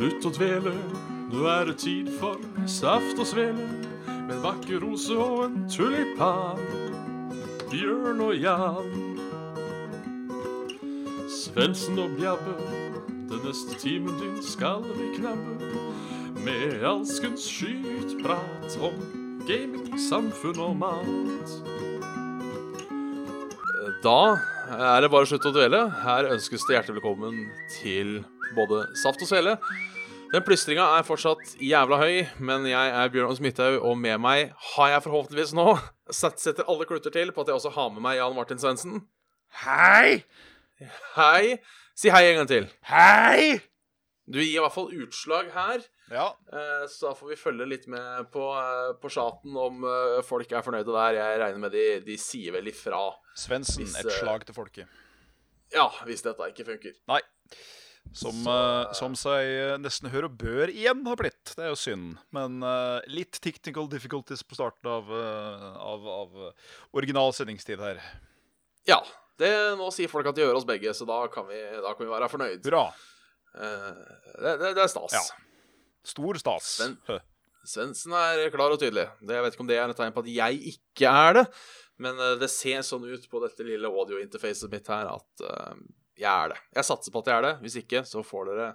[0.00, 0.70] Slutt å dvele,
[1.28, 3.66] nå er det tid for saft og svele.
[4.08, 6.62] Med en vakker rose og en tulipan.
[7.68, 8.88] Bjørn og Jan.
[11.28, 12.56] Svendsen og Bjabbe,
[13.28, 15.68] den neste timen din skal vi knabbe.
[16.48, 18.96] Med alskens skytprat om
[19.44, 21.56] gaming, samfunn og mat.
[24.00, 24.18] Da
[24.80, 25.84] er det bare slutt å dvele.
[26.08, 28.22] Her ønskes det hjertelig velkommen til
[28.56, 29.58] både Saft og Svele.
[30.30, 34.92] Den plystringa er fortsatt jævla høy, men jeg er Bjørn Smithaug, og med meg har
[34.92, 35.64] jeg forhåpentligvis nå
[36.14, 39.00] setter alle klutter til på at jeg også har med meg Jan Martin Svendsen.
[39.64, 40.20] Hei!
[41.16, 41.56] Hei.
[41.98, 42.68] Si hei en gang til.
[42.92, 43.58] Hei!
[44.30, 46.28] Du gir i hvert fall utslag her, Ja.
[46.54, 50.52] eh, så da får vi følge litt med på, eh, på chaten om eh, folk
[50.54, 51.18] er fornøyde der.
[51.18, 53.08] Jeg regner med de, de sier vel ifra.
[53.34, 54.86] Svendsen, et slag til folket.
[55.74, 56.94] Ja, hvis dette ikke funker.
[57.10, 57.18] Nei.
[58.12, 61.52] Som, eh, som seg eh, nesten hør og bør igjen har blitt.
[61.54, 62.16] Det er jo synd.
[62.34, 66.40] Men uh, litt technical difficulties på starten av, uh, av, av
[66.98, 68.02] original sendingstid her.
[68.90, 68.98] Ja.
[69.40, 72.04] Det, nå sier folk at de hører oss begge, så da kan vi, da kan
[72.04, 72.58] vi være fornøyd.
[72.66, 72.82] Bra.
[73.54, 75.14] Det, det, det er stas.
[75.16, 75.22] Ja.
[76.10, 76.74] Stor stas.
[76.74, 76.98] Sven,
[77.64, 79.06] Svendsen er klar og tydelig.
[79.22, 81.46] Det, jeg vet ikke om det er et tegn på at jeg ikke er det,
[82.04, 85.46] men det ser sånn ut på dette lille audio-interfacet mitt her at
[86.20, 86.60] jeg er det.
[86.76, 87.54] Jeg satser på at jeg er det.
[87.64, 88.70] Hvis ikke, så får dere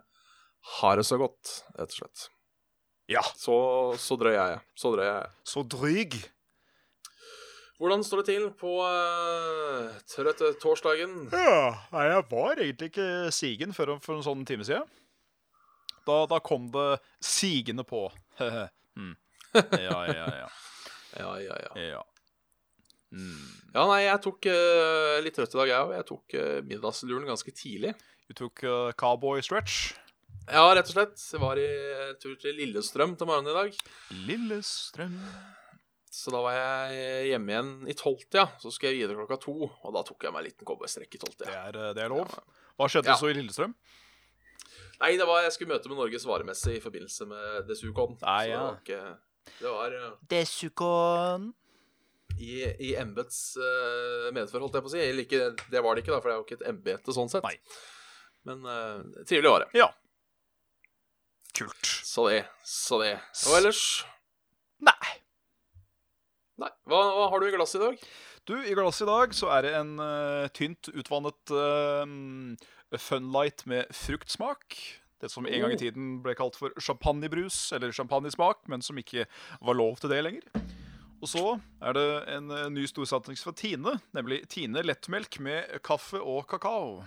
[0.80, 2.30] ha det så godt, rett og slett.
[3.12, 3.22] Ja.
[3.38, 3.56] Så,
[4.02, 4.62] så drøy er jeg.
[4.82, 5.34] Så drøy er jeg.
[5.46, 6.18] Så dryg.
[7.76, 11.26] Hvordan står det til på uh, trøtte torsdagen?
[11.34, 14.88] Ja, nei, jeg var egentlig ikke sigen før for en sånn time siden.
[16.06, 16.88] Da, da kom det
[17.24, 18.08] sigende på.
[19.00, 19.14] mm.
[19.86, 20.48] Ja, ja, ja.
[21.16, 21.82] Ja, ja, ja.
[21.82, 22.02] ja.
[23.14, 23.44] Mm.
[23.76, 25.94] Ja, nei, jeg tok uh, litt trøtt i dag, jeg òg.
[26.00, 27.94] Jeg tok uh, middagsluren ganske tidlig.
[28.30, 29.94] Du tok uh, cowboy stretch.
[30.46, 31.18] Ja, rett og slett.
[31.34, 33.78] Jeg var i eh, tur til Lillestrøm til morgenen i dag.
[34.28, 35.16] Lillestrøm
[36.14, 38.44] Så da var jeg hjemme igjen i tolvtida.
[38.62, 41.18] Så skulle jeg videre klokka to, og da tok jeg meg en liten cowboystrekk i
[41.18, 41.50] Det tolvtida.
[41.56, 41.64] Ja.
[41.74, 42.30] Det, det er lov.
[42.78, 43.18] Hva skjedde Ja.
[43.18, 43.74] så i Lillestrøm?
[45.02, 48.14] Nei, det var jeg skulle møte med Norges varemesse i forbindelse med Desukon.
[48.22, 48.62] Nei, Så det ja.
[48.62, 49.02] var ikke
[49.64, 51.50] Det var eh, Desukon.
[52.38, 55.04] I, i embets uh, medfør, holdt jeg på å si.
[55.26, 57.46] Ikke, det var det ikke, da, for det er jo ikke et embete sånn sett.
[57.46, 57.58] Nei.
[58.46, 59.70] Men uh, trivelig var det.
[59.80, 59.90] Ja.
[61.56, 61.88] Kult.
[62.04, 63.16] Så det, så det.
[63.48, 63.82] Og ellers
[64.84, 65.16] Nei.
[66.60, 66.72] Nei.
[66.88, 68.04] Hva, hva har du i glasset i dag?
[68.46, 72.04] Du, i glasset i dag så er det en uh, tynt utvannet uh,
[73.02, 74.78] Funlight med fruktsmak.
[75.24, 75.80] Det som en gang i Oh.
[75.80, 79.26] tiden ble kalt for champagnebrus, eller champagnesmak, men som ikke
[79.64, 80.66] var lov til det lenger.
[81.26, 81.44] Og så
[81.82, 87.00] er det en uh, ny storsatsing fra Tine, nemlig Tine lettmelk med kaffe og kakao.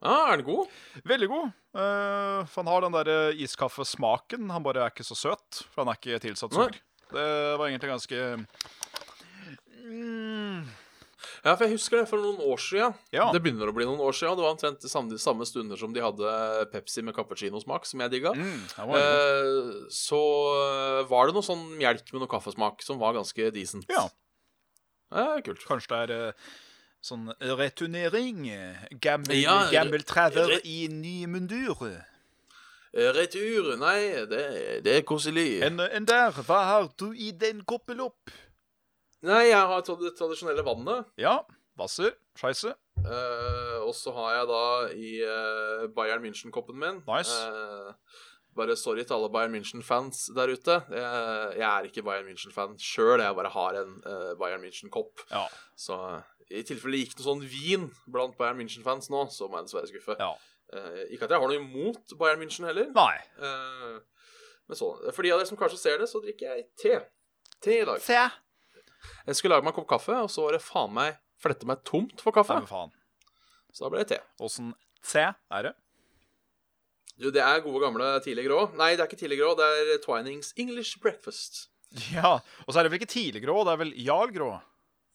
[0.00, 0.72] Ah, er den god?
[1.04, 1.52] Veldig god.
[1.76, 4.48] Uh, for han har den der uh, iskaffesmaken.
[4.48, 6.80] Han bare er ikke så søt, for han er ikke tilsatt sukker.
[7.12, 7.26] Det
[7.60, 8.22] var egentlig ganske
[9.84, 10.64] mm,
[11.44, 12.94] Ja, for jeg husker det for noen år siden.
[13.12, 13.26] Ja.
[13.34, 14.38] Det begynner å bli noen år siden.
[14.38, 16.30] Det var omtrent samme, samme stunder som de hadde
[16.72, 18.32] Pepsi med cappuccinosmak, som jeg digga.
[18.32, 18.96] mm, var.
[18.96, 20.20] Eh, så
[20.56, 23.84] eh, var det noe sånn melk med noe kaffesmak som var ganske decent.
[23.92, 24.06] Ja.
[25.12, 25.60] Eh, kult.
[25.68, 26.48] Kanskje det er eh,
[27.04, 27.28] sånn
[27.60, 28.48] returnering.
[29.04, 31.84] Gammel, Ja, gammel traver i ny mundur.
[32.94, 33.98] Eh, Retur, nei,
[34.30, 34.42] det,
[34.86, 35.58] det er koselig.
[35.66, 38.32] Enn en der, hva har du i den koppen opp?
[39.24, 41.06] Nei, jeg har tatt det tradisjonelle vannet.
[41.20, 41.38] Ja,
[41.80, 42.74] Wasser, scheisse.
[43.00, 44.62] eh, og så har jeg da
[44.94, 47.32] i eh, Bayern München-koppen min Nice.
[47.34, 48.20] eh,
[48.54, 50.76] Bare sorry til alle Bayern München-fans der ute.
[50.94, 55.24] Jeg, jeg er ikke Bayern München-fan sjøl, jeg bare har en eh, Bayern München-kopp.
[55.32, 55.46] Ja.
[55.74, 55.96] Så
[56.54, 59.90] i tilfelle det gikk noe sånn vin blant Bayern München-fans nå, så må jeg dessverre
[59.90, 60.18] skuffe.
[60.20, 60.34] ja.
[60.74, 62.86] Eh, ikke at jeg har noe imot Bayern München heller.
[62.94, 63.16] Nei.
[63.42, 63.98] Eh,
[64.70, 66.94] men sånn, For de av dere som kanskje ser det, så drikker jeg te.
[67.62, 68.00] Te i dag.
[68.02, 68.22] Se.
[69.28, 71.82] Jeg skulle lage meg en kopp kaffe, og så var det faen meg flette meg
[71.84, 72.56] tomt for kaffe.
[72.56, 72.92] Nei, men faen.
[73.74, 74.20] Så da ble det te.
[74.44, 74.72] Åssen
[75.04, 75.74] te er det?
[77.20, 78.60] Du, det er gode gamle tidlig grå.
[78.78, 81.68] Nei, det er ikke tidlig grå, det er Twinings English Breakfast.
[82.10, 82.40] Ja.
[82.64, 84.54] Og så er det vel ikke tidlig grå, det er vel jarlgrå?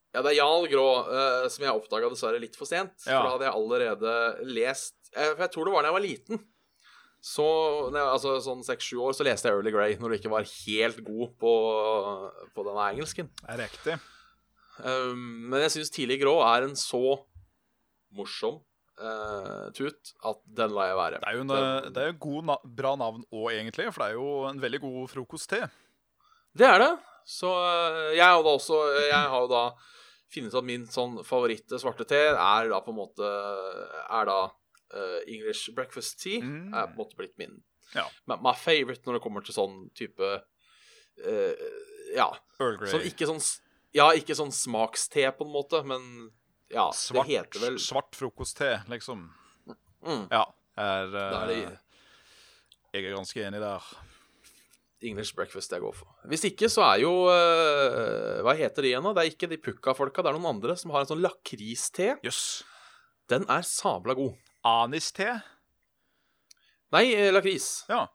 [0.10, 2.96] Ja, det er Jarl Grå, uh, som jeg oppdaga dessverre litt for sent.
[3.06, 3.20] Ja.
[3.20, 4.14] For da hadde jeg allerede
[4.56, 6.42] lest eh, For jeg tror det var da jeg var liten.
[7.22, 7.44] Så
[8.00, 11.34] altså sånn seks-sju år så leste jeg Early Grey når du ikke var helt god
[11.42, 11.52] på,
[12.56, 13.28] på denne engelsken.
[13.42, 13.98] Det er riktig.
[14.80, 17.02] Um, men jeg syns Tidlig grå er en så
[18.16, 18.62] morsom
[19.04, 21.20] uh, tut at den lar jeg være.
[21.20, 23.90] Det er jo en, Den- det er god na bra navn òg, egentlig.
[23.92, 25.62] For det er jo en veldig god frokost-te.
[26.56, 26.92] Det er det.
[27.30, 29.66] Så uh, jeg har da også Jeg har jo da
[30.34, 34.40] funnet ut at min sånn favoritte svarte te er da på en måte Er da
[34.94, 36.42] øh, English breakfast tea.
[36.42, 36.74] Mm.
[36.74, 37.62] Er på en måte blitt min
[37.96, 38.06] Ja.
[38.30, 41.70] my, favorite når det kommer til sånn type uh,
[42.16, 42.30] Ja.
[42.60, 42.92] Earl Grey.
[42.92, 43.42] Sånn ikke sånn
[43.94, 46.04] Ja, ikke sånn smakste, på en måte, men
[46.70, 49.24] ja, svart, det heter vel svart frokostte, liksom.
[50.06, 50.28] Mm.
[50.30, 50.44] Ja.
[50.78, 51.58] Er, uh, er det
[52.94, 53.90] Jeg er ganske enig der.
[55.02, 56.12] English breakfast jeg går for.
[56.28, 59.16] Hvis ikke, så er jo uh, Hva heter de igjen, da?
[59.16, 62.18] Det er ikke de pukka-folka, det er noen andre som har en sånn lakriste.
[62.26, 62.62] Yes.
[63.32, 64.36] Den er sabla god.
[64.68, 65.42] Aniste?
[66.96, 67.86] Nei, eh, lakris.
[67.90, 68.08] Ja.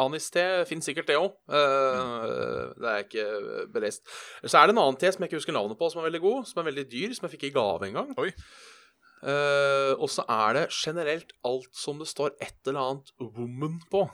[0.00, 1.32] Anis-te finnes sikkert, det òg.
[1.50, 4.04] Det er ikke eh, belest.
[4.44, 6.22] Så er det en annen te som jeg ikke husker navnet på, som er veldig
[6.24, 8.14] god, som er veldig dyr, som jeg fikk i gave en gang.
[9.20, 14.06] Eh, og så er det generelt alt som det står et eller annet 'woman' på.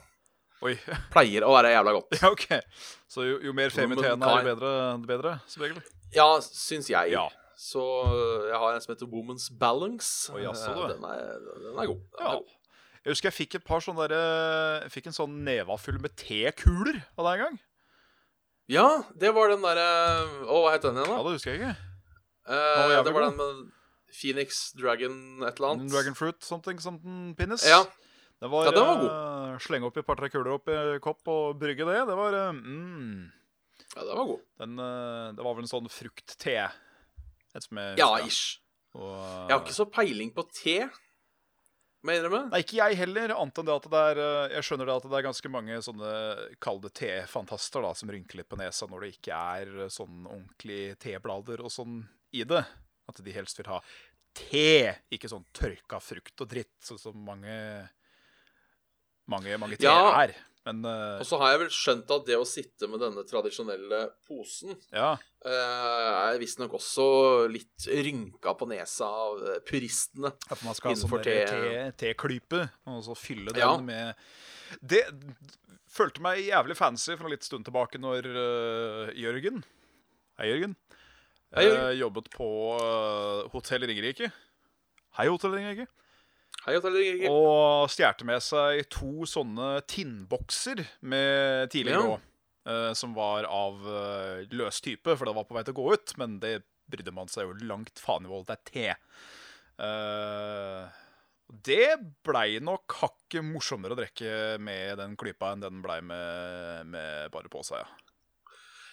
[0.64, 0.74] Oi.
[1.12, 2.16] Pleier å være jævla godt.
[2.22, 2.48] Ja, OK.
[3.12, 4.72] Så jo, jo mer fem i teen er, jo bedre,
[5.06, 5.82] bedre, som regel.
[6.16, 7.12] Ja, syns jeg.
[7.12, 7.28] Ja.
[7.56, 10.29] Så øh, jeg har en som heter Woman's Balance.
[10.32, 12.00] Oh, jaså, den, er, den er god.
[12.12, 12.32] Den Ja.
[12.35, 12.55] er god.
[13.06, 16.17] Jeg husker jeg fikk et par sånne der, Jeg fikk en sånn neva full med
[16.19, 17.58] tekuler av deg en gang.
[18.69, 19.85] ja, det var den derre
[20.43, 21.17] Å, hva het den igjen, da?
[21.20, 21.76] Ja, det husker jeg ikke.
[22.50, 23.29] Eh, det var god.
[23.31, 23.73] den med
[24.17, 25.93] Phoenix Dragon et eller annet.
[25.94, 27.62] Dragon fruit, something, something pinnes.
[27.67, 27.85] Ja.
[28.43, 29.06] Det var, Ja, den var
[29.55, 32.03] eh, Slenge opp et par-tre kuler opp i kopp og brygge det.
[32.11, 33.31] Det var mm,
[33.94, 34.43] ja, den var god.
[34.61, 34.76] den,
[35.38, 36.67] Det var vel en sånn fruktte.
[37.56, 38.61] Et som jeg Ja, ish.
[38.97, 39.11] Og,
[39.49, 40.79] Jeg har ikke så peiling på te,
[42.05, 42.43] må jeg innrømme.
[42.53, 45.06] Nei, ikke jeg heller, annet enn det at det er eh, Jeg skjønner det at
[45.11, 46.11] det er ganske mange sånne
[46.62, 50.23] Kall det tefantaster da, som rynker litt på nesa når det ikke er eh, sånn
[50.29, 51.99] ordentlig teblader og sånn
[52.37, 52.62] i det.
[53.11, 53.81] At de helst vil ha
[54.37, 57.56] te, ikke sånn tørka frukt og dritt, sånn som mange
[59.32, 60.23] mange, mange te Ja.
[60.23, 60.35] er.
[60.66, 61.20] Men uh...
[61.22, 65.12] Og så har jeg vel skjønt at det å sitte med denne tradisjonelle posen ja.
[65.46, 67.06] uh, er visstnok også
[67.52, 70.32] litt rynka på nesa av eh, puristene.
[70.50, 73.76] At man skal ha sånn der te- te- teklype, og så fylle den Ja.
[73.78, 74.18] med
[74.82, 75.04] Det
[75.96, 79.62] følte meg jævlig fancy for en litt stund tilbake når uh, Jørgen
[80.36, 80.74] Hei, Jørgen.
[81.54, 81.94] Hei, Jørgen.
[82.02, 82.46] jobbet på
[83.54, 84.28] Hotell Ringerike.
[85.16, 85.86] Hei, Hotell Ringerike.
[86.66, 86.74] Hei,
[87.30, 92.00] Og stjerte med seg to sånne tinnbokser med tidlig Ja.
[92.02, 92.16] grå.
[92.66, 95.92] eh, som var av uh, løs type, for det var på vei til å gå
[95.94, 96.16] ut.
[96.18, 98.48] Men det brydde man seg jo langt faen i vold.
[98.48, 98.88] Det er te.
[99.78, 100.88] Uh,
[101.62, 107.30] det blei nok hakket morsommere å drikke med den klypa enn den blei med, med
[107.30, 107.78] bare på seg.
[107.86, 108.06] Ja.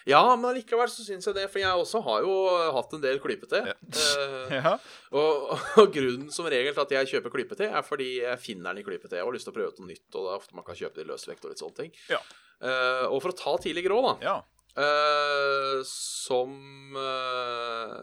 [0.09, 2.33] Ja, men allikevel så syns jeg det, for jeg også har jo
[2.75, 3.61] hatt en del klypete.
[3.71, 3.75] Ja.
[3.75, 4.73] Eh, Ja.
[5.15, 8.83] og, og grunnen som regel til at jeg kjøper klypete, er fordi jeg finner den
[8.83, 9.15] i klypete.
[9.17, 11.00] Jeg har lyst til å prøve noe nytt, og det er ofte man kan kjøpe
[11.00, 11.94] det i løsvekt og litt sånne ting.
[12.11, 12.19] Ja.
[12.63, 14.35] Eh, og for å ta tidlig grå, da, ja.
[14.83, 16.53] eh, som
[16.95, 17.97] eh,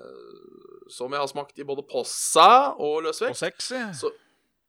[0.91, 3.39] Som jeg har smakt i både Possa og Og løsvekt.
[3.39, 3.79] sexy.
[4.01, 4.11] Så,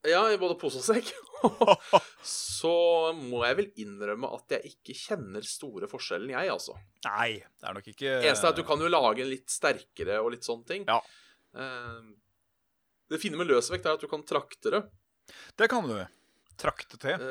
[0.07, 1.10] ja, i både pose og sekk.
[2.32, 2.74] så
[3.18, 6.78] må jeg vel innrømme at jeg ikke kjenner store forskjellen, jeg, altså.
[7.08, 10.20] Nei, det er nok ikke Eneste er at du kan jo lage en litt sterkere
[10.22, 10.88] og litt sånne ting.
[10.90, 11.00] Ja.
[11.58, 12.12] Eh,
[13.12, 14.86] det fine med løsvekt er at du kan trakte det.
[15.60, 15.98] Det kan du.
[16.62, 17.28] Trakte til.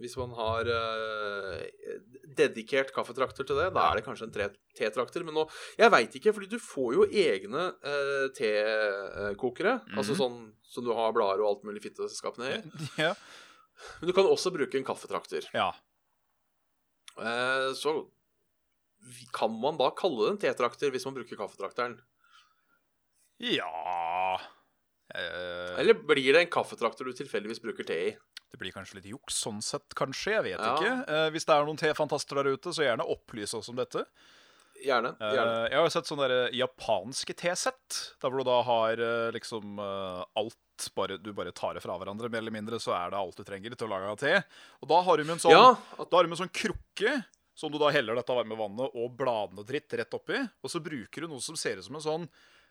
[0.00, 1.98] Hvis man har eh,
[2.38, 5.22] dedikert kaffetrakter til det, da er det kanskje en tetrakter.
[5.22, 5.44] Men nå
[5.78, 9.78] Jeg veit ikke, fordi du får jo egne eh, tekokere.
[9.84, 10.00] Mhm.
[10.00, 10.40] Altså sånn
[10.72, 12.60] som du har blader og alt mulig fitteselskapene i.
[13.04, 13.14] Ja.
[13.98, 15.48] Men du kan også bruke en kaffetrakter.
[15.56, 15.70] ja.
[17.20, 17.92] Eh, så
[19.34, 21.98] kan man da kalle det en tetrakter hvis man bruker kaffetrakteren?
[23.42, 24.38] Ja
[25.12, 28.12] eh, Eller blir det en kaffetrakter du tilfeldigvis bruker te i?
[28.52, 30.34] Det blir kanskje litt juks sånn sett, kanskje.
[30.36, 30.74] Jeg vet Ja.
[30.76, 31.08] ikke.
[31.08, 34.04] Eh, hvis det er noen tefantaster der ute, så gjerne opplys oss om dette.
[34.82, 35.12] Gjerne.
[35.20, 35.70] Eh, gjerne.
[35.70, 39.78] jeg har jo sett sånne der japanske tesett, der hvor du da har eh, liksom
[39.78, 40.56] eh, alt
[40.96, 43.44] bare, Du bare tar det fra hverandre, mer eller mindre, så er det alt du
[43.44, 44.32] trenger til å lage te.
[44.82, 46.52] Og da har du med en sånn, Ja, at, da har du med en sånn
[46.52, 50.40] krukke som du da heller dette varme vannet og bladene og dritt rett oppi.
[50.64, 52.28] Og så bruker du noe som ser ut som en sånn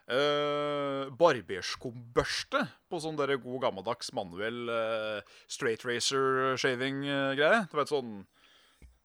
[0.10, 7.66] uh, barberskumbørste på sånn der god gammeldags manuell uh, straight racer shaving-greie.
[7.72, 8.22] Du vet sånn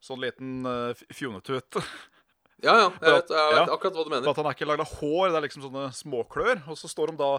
[0.07, 1.79] Sånn liten uh, fjonetut.
[2.63, 2.89] ja, ja.
[3.01, 3.63] Jeg vet, jeg vet Ja.
[3.75, 4.29] akkurat hva du mener.
[4.31, 6.61] at han er ikke lagd av hår, det er liksom sånne småklør.
[6.71, 7.31] Og så står de da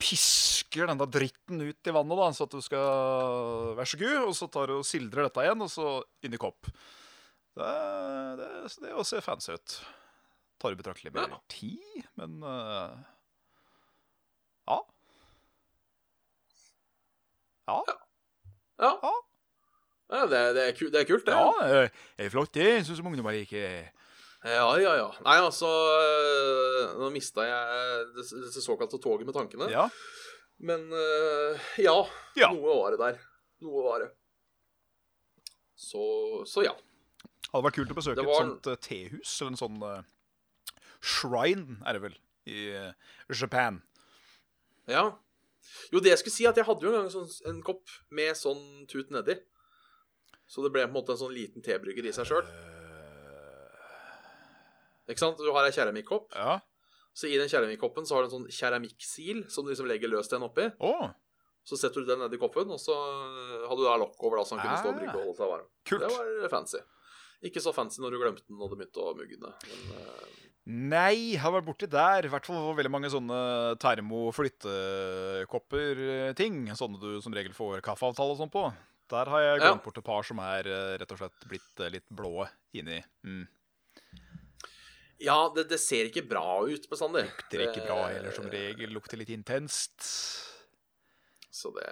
[0.00, 4.20] pisker den da dritten ut i vannet, da, så at du skal Vær så god.
[4.30, 5.90] Og så tar du og sildrer dette igjen, og så
[6.24, 6.70] inn i kopp.
[7.58, 7.74] Det,
[8.40, 8.48] det,
[8.86, 9.76] det å se fancy ut.
[10.64, 11.38] Tar i betraktelig mer Ja.
[11.52, 12.94] tid, men uh,
[14.68, 14.78] Ja.
[17.68, 17.82] Ja.
[18.78, 19.12] Ja, Ja.
[20.12, 21.32] ja det, det, er ku, det er kult, det.
[21.36, 22.70] ja eh, det er flott, det.
[22.86, 23.90] Sånn som ungdommer liker.
[24.44, 25.06] Ja, ja, ja.
[25.24, 29.70] Nei, altså øh, Nå mista jeg det, det såkalte toget med tankene.
[29.72, 29.86] Ja.
[30.60, 31.94] Men uh, ja,
[32.36, 32.50] Ja.
[32.52, 33.22] Noe var det der.
[33.64, 34.10] Noe var det.
[35.74, 36.04] Så,
[36.48, 36.74] så ja.
[37.50, 40.02] Hadde vært kult å besøke var- et sånt eh, tehus, eller en sånn eh,
[41.04, 42.14] shrine, er det vel,
[42.48, 42.92] i eh,
[43.36, 43.82] Japan.
[44.90, 45.06] Ja.
[45.92, 48.36] Jo, det jeg skulle si, at jeg hadde jo en gang sånn, en kopp med
[48.36, 49.36] sånn tut nedi.
[50.48, 52.44] Så det ble på en måte en sånn liten tebrygger i seg sjøl.
[55.08, 55.40] Ikke sant?
[55.40, 56.60] Du har ei keramikkopp, Ja.
[57.14, 60.28] så i den keramikkoppen så har du en sånn keramikksil som du liksom legger løs
[60.32, 60.70] den oppi.
[60.80, 61.10] Oh.
[61.64, 62.92] Så setter du den nedi koppen, og så
[63.68, 64.98] hadde du da lokk over, da, så den kunne stå og Ah.
[65.00, 65.68] brygge og holde seg varm.
[65.84, 66.00] kult.
[66.00, 66.78] Det var fancy.
[67.42, 69.52] Ikke så fancy når du glemte den og det begynte å mugne.
[69.64, 72.24] Men eh, Nei, jeg har vært borti der.
[72.24, 73.38] I hvert fall veldig mange sånne
[73.82, 76.62] termo-flyttekopper-ting.
[76.78, 78.62] Sånne du som regel får kaffeavtale og sånn på.
[79.12, 79.64] Der har jeg Ja.
[79.68, 83.04] glemt bort et par som er eh, rett og slett blitt eh, litt blå inni.
[83.24, 83.46] Mm.
[85.20, 87.24] ja, det, det ser ikke bra ut bestandig.
[87.28, 88.90] Lukter er ikke bra heller, som Eh, regel.
[88.96, 90.00] Lukter litt intenst.
[91.54, 91.86] Så det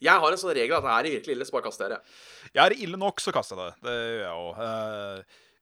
[0.00, 2.04] Jeg har en sånn regel at det er virkelig ille, så bare kaster jeg det.
[2.54, 3.74] Ja, er det ille nok, så kaster jeg det.
[3.84, 4.54] Det gjør jeg òg.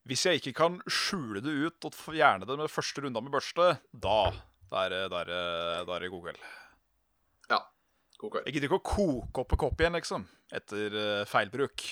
[0.09, 3.77] Hvis jeg ikke kan skjule det ut og fjerne det med første runda med børste,
[3.93, 4.19] da
[4.73, 4.95] da er
[6.01, 6.39] det, god kveld.
[7.51, 7.59] Ja.
[8.19, 8.47] God kveld.
[8.47, 10.25] Jeg gidder ikke å koke opp en kopp igjen, liksom.
[10.53, 11.85] Etter eh, feilbruk.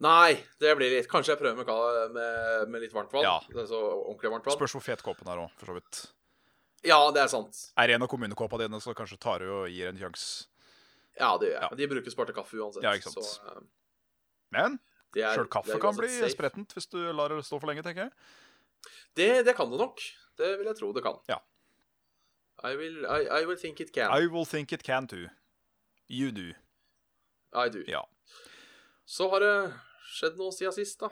[0.00, 3.26] Nei, det blir litt Kanskje jeg prøver med, med, med litt varmt vann.
[3.26, 3.36] Ja.
[3.68, 4.56] Så ordentlig varmt vann.
[4.56, 6.00] Spørs hvor fet kåpen er òg, for så vidt.
[6.88, 7.66] Ja, det er sant.
[7.76, 10.48] Er det en av kommunekåpa dine, så kanskje tar du og gir en sjanse.
[11.20, 11.66] Ja, det gjør jeg.
[11.66, 11.76] Ja.
[11.76, 12.86] De bruker sparte kaffe uansett.
[12.86, 13.28] Ja, ikke sant.
[13.28, 13.60] Så, uh...
[14.56, 14.80] Men
[15.16, 16.32] sjøl kaffe kan bli safe.
[16.34, 18.12] sprettent hvis du lar det stå for lenge, tenker jeg.
[19.16, 20.00] Det, det kan det nok.
[20.38, 21.18] Det vil jeg tro det kan.
[21.28, 21.40] Ja.
[22.62, 24.10] I will, I, I will think it can.
[24.12, 25.28] I will think it can too.
[26.08, 26.52] You do.
[27.52, 27.84] I do.
[27.88, 28.04] Ja.
[29.04, 29.54] Så har det
[30.06, 31.10] skjedd noe siden sist, da.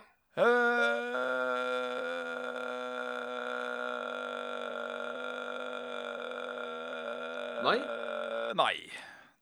[7.64, 7.78] Nei?
[8.54, 8.76] Nei.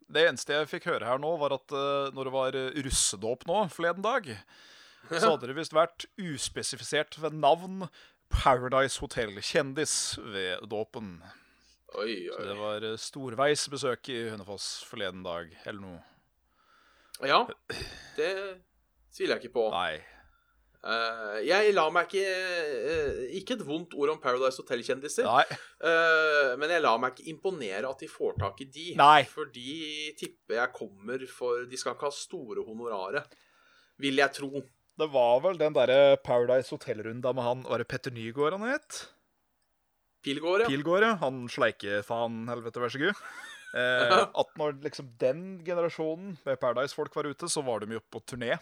[0.07, 3.47] Det eneste jeg fikk høre her nå, var at uh, når det var eh, russedåp
[3.49, 4.29] nå forleden dag,
[5.11, 7.89] så hadde det visst vært uspesifisert ved navn
[8.31, 11.19] Paradise Hotel-kjendis ved dåpen.
[11.97, 12.35] Oi, oi.
[12.35, 16.01] Så det var eh, storveis besøk i Hønefoss forleden dag, eller noe.
[17.25, 17.47] Ja,
[18.19, 18.31] det
[19.15, 19.71] tviler jeg ikke på.
[19.73, 20.03] Nei.
[20.87, 25.27] Eh, jeg la meg ikke uh, Ikke et vondt ord om Paradise Hotel-kjendiser.
[25.27, 28.87] Eh, men jeg lar meg ikke imponere at de får tak i de.
[29.01, 29.25] Nei.
[29.31, 33.35] For de tipper jeg kommer for De skal ikke ha store honoraret.
[34.03, 34.63] Vil jeg tro.
[34.97, 39.03] Det var vel den derre Paradise Hotel-runda med han Var det Petter Nygaard han het?
[40.25, 40.71] Pilgård, ja.
[40.71, 41.13] Pilgård, ja.
[41.21, 43.21] Han sleikefaen, helvete, vær så god.
[43.77, 48.23] Eh, at når liksom den generasjonen med Paradise-folk var ute, så var de jo på
[48.25, 48.55] turné.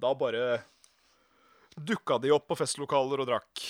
[0.00, 0.62] Da bare
[1.76, 3.64] dukka de opp på festlokaler og drakk.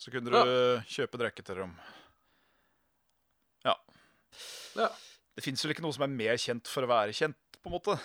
[0.00, 1.72] Så kunne du kjøpe drikke til dem.
[3.64, 3.74] Ja.
[4.76, 4.90] ja.
[5.34, 7.76] Det fins vel ikke noe som er mer kjent for å være kjent, på en
[7.78, 7.96] måte.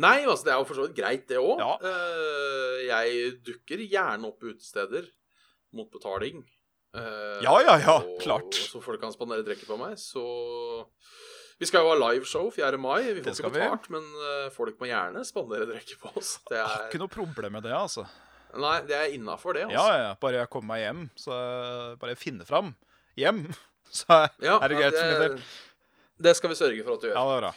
[0.00, 1.60] Nei, altså det er jo for så vidt greit, det òg.
[1.60, 1.92] Ja.
[2.88, 5.06] jeg dukker gjerne opp på utesteder
[5.76, 6.42] mot betaling.
[6.94, 8.52] Eh, Ja, ja, ja, og- klart.
[8.54, 9.96] Så folk kan spandere drikke på meg.
[9.98, 10.22] Så
[11.62, 12.78] Vi skal jo ha liveshow 4.
[12.82, 13.00] mai.
[13.14, 13.60] Vi får Det ikke vi.
[13.60, 16.34] betalt, men eh, folk må gjerne spandere drikke på oss.
[16.50, 18.02] Det Jeg har er, ikke noe problem med det, altså.
[18.58, 19.68] nei, det er innafor, det.
[19.68, 19.78] Altså.
[19.78, 20.14] ja, ja.
[20.20, 21.36] Bare jeg kommer meg hjem, så
[22.02, 22.72] bare jeg finner fram
[23.20, 23.44] hjem,
[24.02, 25.38] så Ja, er det greit min
[26.22, 27.16] det skal vi sørge for at du gjør.
[27.16, 27.54] Ja, det er bra.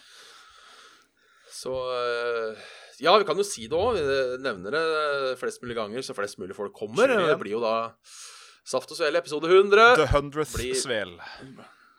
[1.54, 2.64] Så eh,
[3.04, 3.98] Ja, vi kan jo si det òg.
[4.00, 7.12] Vi nevner det flest mulig ganger, så flest mulig folk kommer.
[7.12, 7.76] Det blir jo da
[8.66, 9.98] Saft og Svele episode 100.
[10.00, 11.18] The hundredth Blir- svel.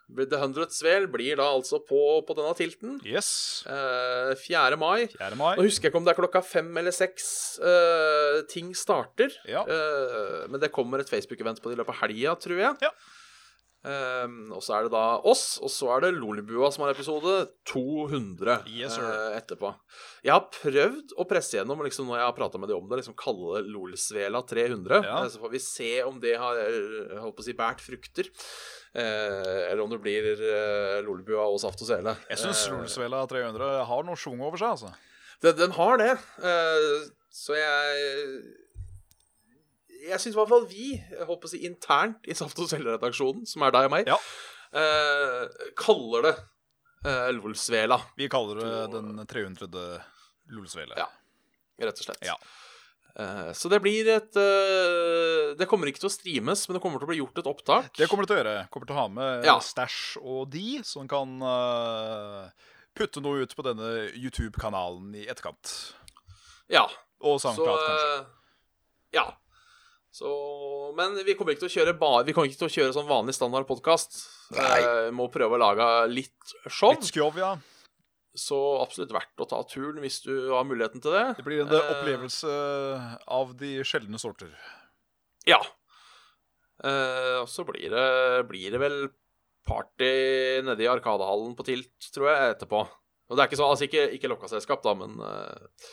[0.06, 3.00] The Hundredth Svel blir da altså på, på denne tilten.
[3.06, 3.64] Yes.
[3.66, 4.78] Eh, 4.
[4.78, 5.08] mai.
[5.10, 5.34] 4.
[5.38, 5.52] mai.
[5.58, 7.26] Nå husker jeg ikke om det er klokka fem eller seks
[7.58, 9.34] eh, ting starter.
[9.50, 9.64] Ja.
[9.66, 12.86] Eh, men det kommer et Facebook-event på det i løpet av helga, tror jeg.
[12.86, 12.92] Ja.
[13.86, 17.34] Eh, og så er det da oss, og så er det Lolibua som har episode
[17.70, 19.70] 200 Yes, eh, etterpå.
[20.26, 23.02] Jeg har prøvd å presse gjennom liksom, når jeg har prata med de om det,
[23.02, 25.02] liksom kalle det Lolsvela 300.
[25.06, 25.20] Ja.
[25.22, 26.58] Eh, så får vi se om det har
[27.22, 28.30] holdt på å si, bært frukter.
[28.96, 32.14] Eh, eller om det blir eh, Lolbua og Saft og Sele.
[32.30, 34.92] Jeg syns Lolsvela 300 har noe schwung over seg, altså.
[35.44, 36.14] den, den har det.
[36.40, 38.06] eh, så jeg
[40.06, 43.44] Jeg syns i hvert fall vi, jeg håper å si internt i Saft og Sele-redaksjonen,
[43.50, 44.16] som er deg og meg, Ja.
[44.72, 46.36] eh, kaller det
[47.36, 49.68] Lolsvela, Vi kaller det den 300.
[50.50, 50.96] Lolsvele.
[50.98, 51.06] Ja.
[51.78, 52.24] rett og slett.
[52.26, 52.34] Ja.
[53.16, 57.00] Eh, så det blir et eh, Det kommer ikke til å streames, men det kommer
[57.00, 57.90] til å bli gjort et opptak.
[57.96, 58.56] Det kommer det til å gjøre.
[58.72, 59.56] Kommer til å ha med Ja.
[59.64, 65.72] Stæsj og de, som kan eh, putte noe ut på denne YouTube-kanalen i etterkant.
[66.72, 66.84] Ja.
[67.24, 68.16] Og Så SoundCloud, kanskje.
[69.16, 69.26] Ja.
[70.16, 70.28] Så,
[70.96, 73.34] men vi kommer ikke til å kjøre Vi kommer ikke til å kjøre sånn vanlig
[73.36, 74.16] standard podkast.
[75.12, 76.92] Må prøve å lage litt show.
[76.92, 77.54] Litt skjov, ja.
[78.38, 81.24] Så absolutt verdt å ta turen hvis du har muligheten til det.
[81.38, 82.52] Det blir en Eh, opplevelse
[83.38, 84.52] av de sjeldne sorter.
[85.48, 85.60] Ja.
[86.84, 88.08] Eh, og så blir det,
[88.50, 88.98] blir det vel
[89.66, 92.84] party nede i Arkadehallen på Tilt, tror jeg, etterpå.
[93.26, 95.90] Og det er ikke sånn, altså ikke, ikke lokkaselskap, da, men eh,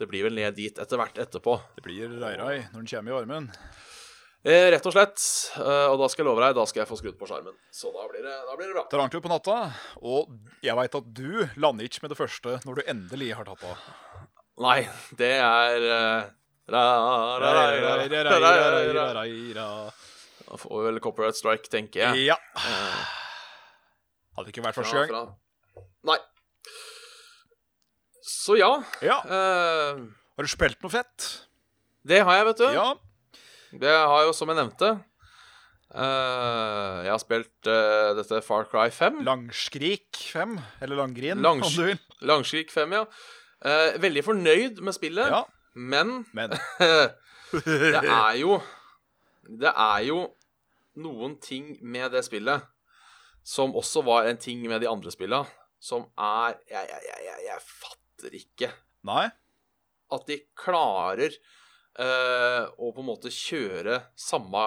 [0.00, 1.56] det blir vel ned dit etter hvert etterpå.
[1.78, 3.50] Det blir rai-rai når den kommer i varmen.
[4.44, 5.16] Eh, rett og slett.
[5.56, 7.54] Eh, og da skal jeg love deg, da skal jeg få skrudd på skjermen.
[7.72, 8.82] Så da blir det, da blir det bra.
[8.92, 9.54] Tar tur på natta,
[10.04, 10.20] og
[10.64, 11.30] jeg veit at du
[11.64, 13.76] lander ikke med det første når du endelig har tatt av.
[14.64, 14.80] Nei,
[15.16, 16.22] det er eh,
[16.68, 16.82] Da
[20.60, 22.12] får vi vel copyright strike, tenker jeg.
[22.28, 22.36] Ja.
[22.60, 23.00] Eh.
[24.36, 25.32] Hadde ikke vært første gang.
[26.04, 26.20] Nei.
[28.28, 28.76] Så ja.
[29.00, 29.24] ja.
[29.24, 30.04] Eh.
[30.36, 31.48] Har du spilt noe fett?
[32.04, 32.68] Det har jeg, vet du.
[32.76, 32.92] Ja.
[33.80, 34.90] Det har jo, som jeg nevnte
[35.94, 39.22] uh, Jeg har spilt uh, dette Far Cry 5.
[39.26, 42.00] Langskrik 5, eller Langgrin, Langs- om du vil.
[42.22, 43.04] Langskrik 5, ja.
[43.64, 45.42] Uh, veldig fornøyd med spillet, Ja,
[45.74, 46.52] men men
[47.64, 48.58] det er jo
[49.48, 50.18] Det er jo
[51.00, 52.62] noen ting med det spillet
[53.44, 55.44] som også var en ting med de andre spillene,
[55.82, 58.70] som er Jeg, jeg, jeg, jeg, jeg fatter ikke
[59.04, 59.26] Nei.
[60.16, 61.34] at de klarer
[61.98, 64.64] eh, å på en måte kjøre samme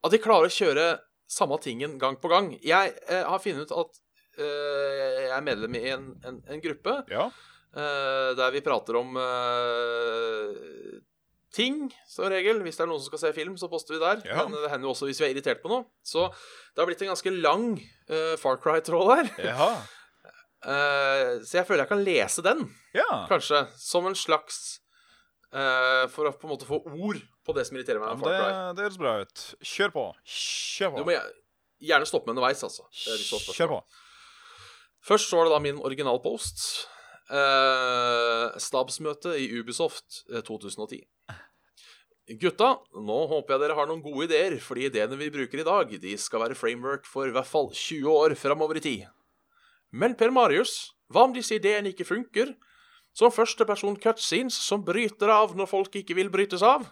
[0.00, 0.86] At de klarer å kjøre
[1.30, 2.48] samme tingen gang på gang.
[2.64, 4.00] Jeg uh, har funnet ut at
[4.40, 7.30] uh, jeg er medlem i en, en, en gruppe Ja.
[7.70, 9.14] der vi prater om
[11.54, 12.58] ting, som regel.
[12.64, 14.24] Hvis det er noen som skal se film, så poster vi der.
[14.26, 14.42] Ja.
[14.48, 15.86] Men det hender jo også hvis vi er irritert på noe.
[16.02, 17.68] Så det har blitt en ganske lang
[18.42, 19.30] Far Cry-tråd her.
[19.52, 19.70] Ja.
[21.46, 23.06] Så jeg føler jeg kan lese den ja.
[23.30, 24.80] kanskje, som en slags
[25.54, 28.78] eh, For å på en måte få ord på det som irriterer meg Ja, det,
[28.78, 29.44] det høres bra ut.
[29.62, 30.06] Kjør på.
[30.24, 31.16] Kjør Du må
[31.80, 32.86] gjerne stoppe meg underveis, altså.
[33.56, 33.82] Kjør på.
[35.10, 36.64] Først så var det da min originalpost.
[37.30, 41.04] Uh, stabsmøte i Ubisoft eh, 2010.
[42.40, 45.94] Gutta, nå håper jeg dere har noen gode ideer, fordi ideene vi bruker i dag,
[46.02, 49.06] de skal være framework for i hvert fall 20 år framover i tid.
[49.90, 52.52] Men Per Marius, hva om disse ideene ikke funker?
[53.16, 56.86] Som førsteperson cutscenes som bryter av når folk ikke vil brytes av?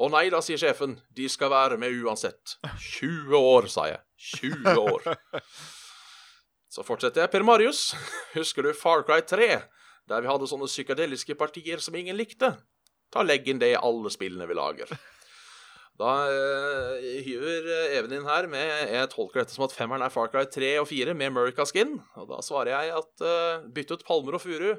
[0.00, 2.56] Å nei da, sier sjefen, de skal være med uansett.
[2.78, 4.00] 20 år, sa jeg.
[4.40, 5.08] 20 år.
[6.70, 7.32] Så fortsetter jeg.
[7.32, 7.90] Per Marius,
[8.36, 9.48] husker du Far Cry 3,
[10.08, 12.54] der vi hadde sånne psykadeliske partier som ingen likte?
[13.10, 14.92] Ta Legg inn det i alle spillene vi lager.
[16.00, 16.94] Da uh,
[17.26, 20.46] hyver eh, Even inn her med Jeg tolker dette som at femmeren er Far Cry
[20.48, 21.98] 3 og 4 med America Skin.
[22.16, 24.70] Og da svarer jeg at uh, bytt ut palmer og furu.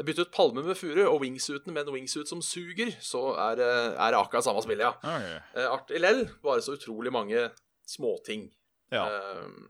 [0.00, 3.68] Bytt ut palme med furu og wingsuiten med en wingsuit som suger, så er det
[3.72, 4.94] er det akkurat samme spillet, ja.
[4.96, 5.36] Okay.
[5.58, 7.50] Uh, artig lell, bare så utrolig mange
[7.88, 8.48] småting.
[8.92, 9.04] Ja.
[9.08, 9.68] Ehm,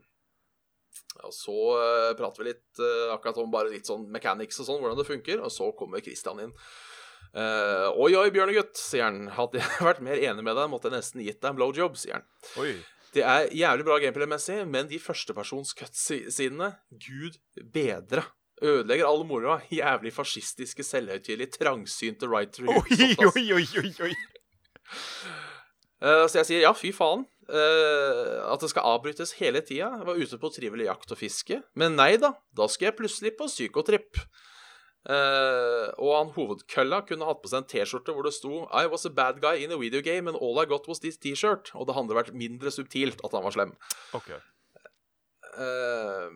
[1.23, 4.81] og så eh, prater vi litt eh, akkurat om bare litt sånn mechanics og sånn,
[4.83, 6.55] hvordan det funker, og så kommer Christian inn.
[7.33, 9.25] Uh, oi, oi, bjørnegutt, sier han.
[9.37, 12.19] Hadde jeg vært mer enig med deg, måtte jeg nesten gitt deg en blowjob, sier
[12.19, 12.27] han.
[12.61, 12.75] Oi.
[13.13, 17.37] Det er jævlig bra gameplay-messig, men de førstepersons cutscenene, gud
[17.73, 18.25] bedre.
[18.63, 19.59] Ødelegger alle moroa.
[19.71, 24.13] Jævlig fascistiske, selvhøytidelige, trangsynte right to Oi, oi, oi, oi, oi.
[26.03, 27.25] Eh, så jeg sier ja, fy faen.
[27.49, 29.91] Eh, at det skal avbrytes hele tida.
[29.99, 31.59] Jeg var ute på trivelig jakt og fiske.
[31.79, 34.19] Men nei da, da skal jeg plutselig på psykotripp.
[35.03, 39.03] Eh, og han hovedkølla kunne hatt på seg en T-skjorte hvor det sto I was
[39.03, 41.73] a bad guy in a video game and all I got was this T-shirt.
[41.75, 43.75] Og det hadde vært mindre subtilt at han var slem.
[44.15, 44.31] Ok.
[44.31, 46.29] Eh, eh,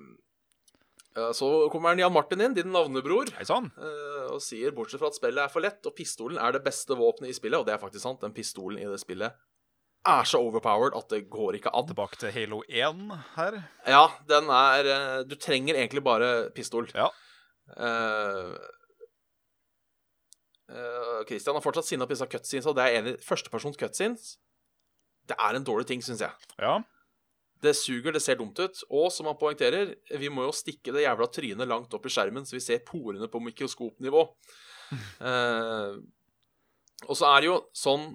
[1.34, 3.71] så kommer Jan Martin inn, din navnebror, Hei sann.
[3.77, 6.97] eh, og sier bortsett fra at spillet er for lett, og pistolen er det beste
[6.97, 9.34] våpenet i spillet, og det er faktisk sant, den pistolen i det spillet
[10.08, 11.88] er så overpowered at det går ikke an.
[11.89, 13.60] Tilbake til Halo 1 her.
[13.88, 16.88] Ja, den er eh, Du trenger egentlig bare pistol.
[16.95, 17.10] Ja.
[17.67, 18.56] Uh,
[20.71, 23.17] eh, Christian har fortsatt sinna på disse cutscenes, og det er enig.
[23.25, 24.38] Førstepersons cutscenes
[25.27, 26.32] Det er en dårlig ting, syns jeg.
[26.62, 26.77] Ja.
[27.62, 28.84] Det suger, det ser dumt ut.
[28.93, 32.46] Og som han poengterer, vi må jo stikke det jævla trynet langt opp i skjermen,
[32.46, 34.24] så vi ser porene på mikroskopnivå.
[35.22, 35.98] uh,
[37.10, 38.06] og så er det jo sånn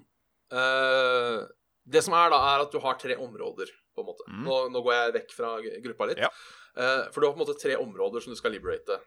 [0.55, 1.43] uh,
[1.85, 4.27] Det som er, da, er at du har tre områder, på en måte.
[4.29, 4.45] Mm.
[4.47, 6.23] Nå, nå går jeg vekk fra gruppa litt.
[6.23, 6.31] Ja.
[6.73, 9.01] Uh, for du har på en måte tre områder som du skal liberate.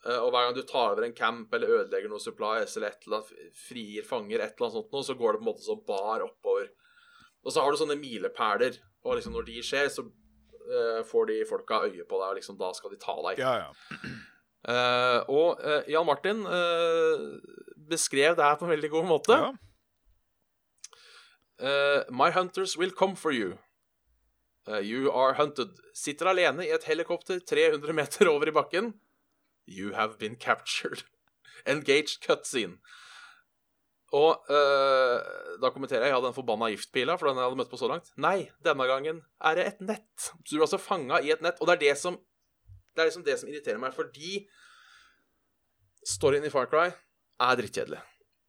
[0.00, 3.18] Og hver gang du tar over en camp eller ødelegger noe supplies eller et eller
[3.18, 5.82] annet, frier fanger, et eller annet sånt, noe, så går det på en måte sånn
[5.84, 6.70] bar oppover.
[7.44, 11.38] Og så har du sånne milepæler, og liksom når de skjer, så uh, får de
[11.48, 13.40] folka øye på deg, og liksom da skal de ta deg.
[13.40, 13.70] Ja, ja.
[14.60, 16.44] Uh, og uh, Jan Martin
[17.88, 19.32] beskrev det her på en veldig god måte.
[19.32, 19.52] ja.
[22.08, 23.58] My hunters will come for you.
[24.66, 25.76] You are hunted.
[25.94, 28.94] Sitter alene i et helikopter 300 meter over i bakken.
[29.68, 31.02] You have been captured.
[31.66, 32.78] Engaged cutscene.
[34.16, 35.18] Og eh,
[35.62, 38.10] da kommenterer jeg ja, den forbanna giftpila, for den jeg hadde møtt på så langt.
[38.18, 40.10] Nei, denne gangen er det et nett.
[40.18, 41.60] Så du er altså fanga i et nett.
[41.62, 42.18] Og det er det som
[42.90, 44.40] Det er liksom det som irriterer meg, fordi
[46.02, 48.00] storyen i Far Cry er drittkjedelig.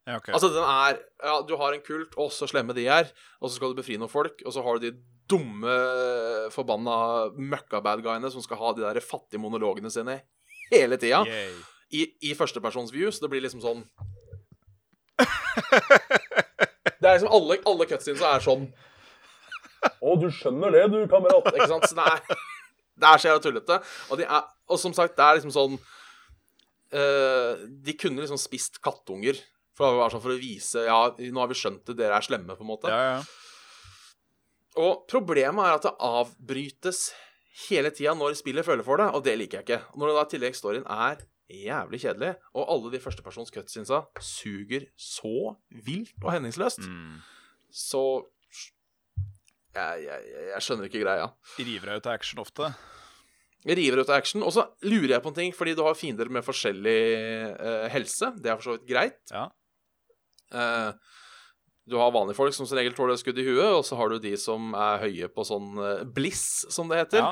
[0.10, 0.34] Ja, okay.
[0.34, 3.60] Altså, den er Ja, du har en kult, og så slemme de er, og så
[3.60, 4.96] skal du befri noen folk, og så har du de
[5.30, 5.76] dumme,
[6.52, 6.96] forbanna
[7.38, 10.18] møkka-bad-guyene som skal ha de der fattige monologene sine
[10.72, 11.22] hele tida.
[11.92, 13.86] I, i førstepersons view, så det blir liksom sånn
[17.02, 18.68] Det er liksom alle, alle cutscenes er sånn
[19.82, 21.48] Å, du skjønner det, du, kamerat.
[21.56, 21.88] Ikke sant?
[21.90, 22.44] Så det er,
[23.02, 23.78] det er så jævla tullete.
[24.10, 28.78] Og, de er, og som sagt, det er liksom sånn uh, De kunne liksom spist
[28.86, 29.40] kattunger
[29.78, 32.66] for, sånn for å vise Ja, nå har vi skjønt det, dere er slemme, på
[32.68, 32.92] en måte.
[32.94, 33.24] Ja, ja.
[34.80, 37.10] Og problemet er at det avbrytes
[37.66, 39.98] hele tida når spillet føler for det, og det liker jeg ikke.
[40.00, 44.88] Når det da i tillegg storyen er jævlig kjedelig, og alle de førstepersons cutscenesa suger
[45.00, 47.20] så vilt og henningsløst, Mm.
[47.72, 48.04] så
[49.76, 51.30] jeg, jeg, jeg, skjønner ikke greia.
[51.62, 52.72] River deg ut av action ofte.
[53.70, 56.32] River ut av action, og så lurer jeg på en ting, fordi du har fiender
[56.34, 56.98] med forskjellig
[57.56, 58.34] eh, helse.
[58.42, 59.22] Det er for så vidt greit.
[59.32, 59.46] Ja.
[60.52, 60.90] Eh,
[61.88, 64.20] du har vanlige folk som som regel tåler skudd i huet, og så har du
[64.24, 67.24] de som er høye på sånn eh, bliss, som det heter.
[67.24, 67.32] ja.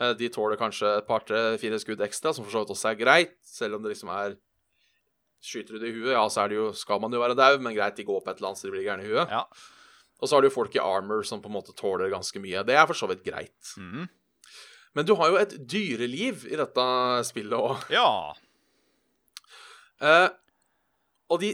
[0.00, 2.92] Eh, De tåler kanskje et par, tre, fire skudd ekstra, som for så vidt også
[2.92, 4.38] er greit, selv om det liksom er
[5.42, 7.58] Skyter du det i huet, ja, så er det jo, skal man jo være daud,
[7.64, 9.26] men greit, de går på et eller annet så de blir gærne i huet.
[9.26, 9.40] Ja.
[10.22, 12.62] Og så har du jo folk i armor som på en måte tåler ganske mye.
[12.62, 13.72] Det er for så vidt greit.
[13.74, 14.04] Mm.
[14.94, 16.84] Men du har jo et dyreliv i dette
[17.26, 17.82] spillet òg.
[17.90, 18.06] ja.
[19.98, 20.28] Eh,
[21.30, 21.52] og de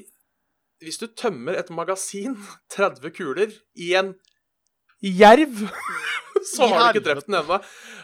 [0.84, 2.36] Hvis du tømmer et magasin,
[2.76, 4.12] 30 kuler, i en
[5.00, 5.64] jerv
[6.54, 7.58] Så har du ikke drept den ennå.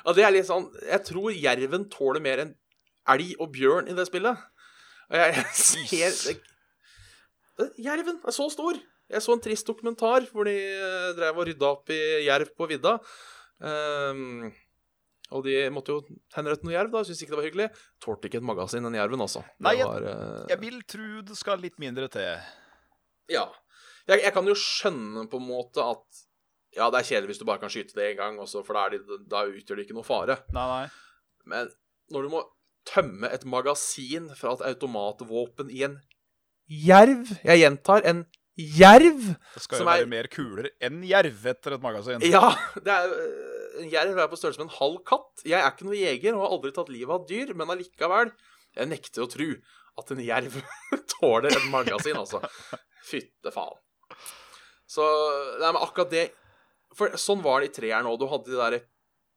[0.04, 2.54] Og det er litt sånn Jeg tror jerven tåler mer enn
[3.14, 4.40] elg og bjørn i det spillet.
[5.10, 6.42] Og jeg, jeg ser jeg,
[7.78, 8.78] Jerven er så stor.
[9.12, 12.66] Jeg så en trist dokumentar hvor de eh, drev og rydda opp i jerv på
[12.70, 12.96] vidda.
[13.62, 14.48] Um,
[15.34, 16.00] og de måtte jo
[16.34, 17.04] henrette noe jerv, da.
[17.06, 17.68] Syns ikke det var hyggelig.
[18.02, 19.44] Tålte ikke et magasin, den jerven, altså.
[19.64, 20.46] Nei, jeg- var, uh...
[20.50, 22.42] Jeg vil tro det skal litt mindre til.
[23.32, 23.46] Ja.
[24.08, 26.23] Jeg, jeg kan jo skjønne på en måte at
[26.76, 28.86] Ja, det er kjedelig hvis du bare kan skyte det én gang, også, for da,
[28.88, 30.38] er de, da utgjør det ikke noe fare.
[30.56, 30.86] Nei, nei.
[31.50, 31.68] Men
[32.14, 32.40] når du må
[32.88, 35.94] tømme et magasin fra et automatvåpen i en
[36.68, 38.24] jerv Jeg gjentar en
[38.56, 39.22] jerv!
[39.54, 42.22] Det skal jo være er- mer kuler enn jerv etter et magasin.
[42.24, 43.14] Ja, det er,
[43.82, 45.42] en jerv er på størrelse med en halv katt.
[45.44, 48.30] Jeg er ikke noen jeger og har aldri tatt livet av dyr, men allikevel
[48.74, 49.48] Jeg nekter å tro
[50.00, 50.56] at en jerv
[51.16, 52.40] tåler et magasin, altså.
[53.06, 53.76] Fytte faen.
[54.90, 55.04] Så
[55.60, 56.24] Nei, men akkurat det
[56.98, 58.18] For sånn var det i treeren òg.
[58.20, 58.76] Du hadde de der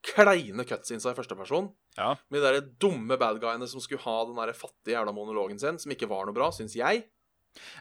[0.07, 1.71] kleine cutsinsa i første person.
[1.97, 2.11] Ja.
[2.29, 5.91] Med de der dumme badguyene som skulle ha den der fattige jævla monologen sin, som
[5.93, 7.07] ikke var noe bra, syns jeg.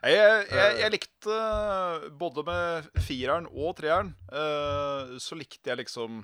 [0.01, 1.35] Jeg, jeg, jeg, jeg likte
[2.17, 6.23] både med fireren og treeren, eh, så likte jeg liksom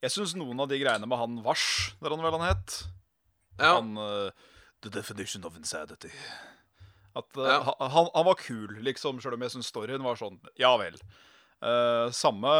[0.00, 1.66] Jeg syns noen av de greiene med han Vars,
[2.00, 2.78] der han vel han het
[3.60, 3.74] Ja.
[3.76, 4.30] Han eh,
[4.80, 6.08] The definition of insanity.
[7.12, 7.58] At eh, Ja.
[7.68, 10.96] han, han, han var kul, liksom, sjøl om jeg syns storyen var sånn Ja vel.
[11.60, 12.50] Eh, samme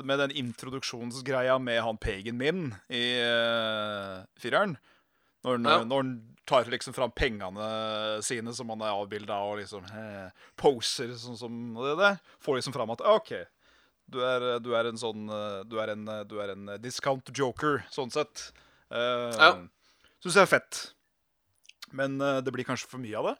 [0.00, 4.78] med den introduksjonsgreia med han Pagan Min i uh, fireren.
[5.44, 5.84] Når Ja.
[5.84, 6.12] når han
[6.46, 11.74] tar liksom fram pengene sine som han er avbilda og liksom eh, poser sånn som
[11.74, 12.16] det der.
[12.40, 13.34] Får liksom fram at OK,
[14.08, 17.84] du er, du er en sånn eh, Du er en, du er en discount joker,
[17.92, 18.52] sånn sett.
[18.92, 19.52] Uh, Ja.
[20.24, 20.82] Syns jeg er fett.
[21.92, 23.36] Men uh, det blir kanskje for mye av det?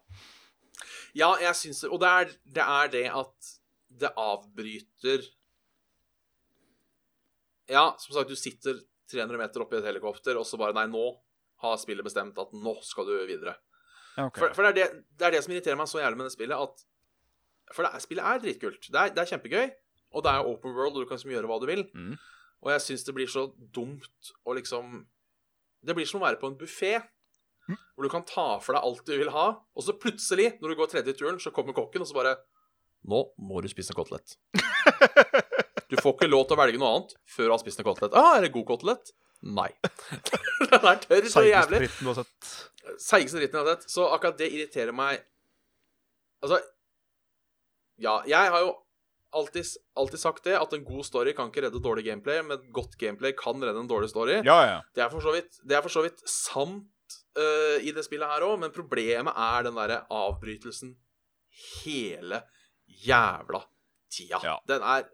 [1.17, 3.55] Ja, jeg syns Og det er, det er det at
[4.01, 5.23] det avbryter
[7.71, 8.81] Ja, som sagt, du sitter
[9.13, 11.05] 300 meter oppe i et helikopter, og så bare Nei, nå
[11.65, 13.55] har spillet bestemt at nå skal du videre.
[14.15, 14.41] Okay.
[14.41, 16.35] For, for det, er det, det er det som irriterer meg så jævlig med det
[16.35, 18.91] spillet, at For det spillet er dritkult.
[18.93, 19.73] Det er, det er kjempegøy,
[20.15, 21.87] og det er open world, og du kan liksom gjøre hva du vil.
[21.97, 22.15] Mm.
[22.65, 25.03] Og jeg syns det blir så dumt å liksom
[25.85, 26.95] Det blir som å være på en buffé.
[27.65, 30.79] Hvor du kan ta for deg alt du vil ha, og så plutselig, når du
[30.79, 32.35] går tredje turen, så kommer kokken, og så bare
[33.11, 34.39] Nå må du spise en kotelett.
[35.95, 38.15] Du får ikke lov til å velge noe annet før du har spist en kotelett.
[38.19, 39.13] Ah, er det god kotelett?
[39.45, 39.69] Nei.
[40.71, 41.85] Den er tørr så jævlig.
[41.85, 42.55] Seigeste dritten du har sett.
[43.05, 43.93] Seigeste dritten jeg har sett.
[43.93, 45.21] Så akkurat det irriterer meg
[46.45, 46.59] Altså
[48.01, 48.73] Ja, jeg har jo
[49.35, 52.99] alltid, alltid sagt det, at en god story kan ikke redde dårlig gameplay, men godt
[53.01, 54.41] gameplay kan redde en dårlig story.
[54.47, 54.77] Ja, ja.
[54.95, 58.31] Det er for så vidt, det er for så vidt sant uh, i det spillet
[58.31, 60.95] her òg, men problemet er den derre avbrytelsen
[61.85, 62.45] hele
[62.87, 63.61] jævla
[64.13, 64.41] tida.
[64.45, 64.57] Ja.
[64.69, 65.07] Den er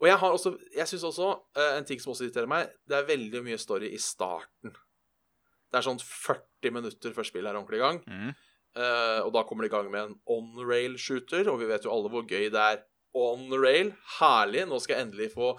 [0.00, 2.96] Og jeg har også Jeg syns også uh, en ting som også irriterer meg, det
[2.98, 4.74] er veldig mye story i starten.
[5.70, 8.02] Det er sånn 40 minutter før spillet er ordentlig i gang.
[8.06, 8.34] Mm.
[8.74, 12.10] Uh, og da kommer de i gang med en on-rail-shooter, og vi vet jo alle
[12.10, 12.82] hvor gøy det er
[13.14, 13.92] on-rail.
[14.18, 14.66] Herlig.
[14.70, 15.54] Nå skal jeg endelig få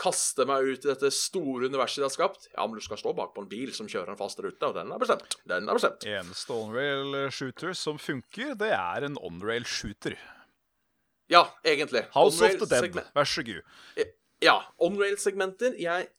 [0.00, 2.48] kaste meg ut i dette store universet de har skapt.
[2.52, 4.76] Ja, men du skal stå bak på en bil som kjører en fast rute, og
[4.76, 5.38] den er bestemt.
[5.48, 6.06] Den er bestemt.
[6.08, 10.18] Eneste on-rail shooter som funker, det er en on-rail shooter.
[11.32, 12.04] Ja, egentlig.
[12.14, 14.12] House of the Dead, vær så god.
[14.44, 15.74] Ja, on-rail-segmenter.
[15.80, 16.10] Jeg,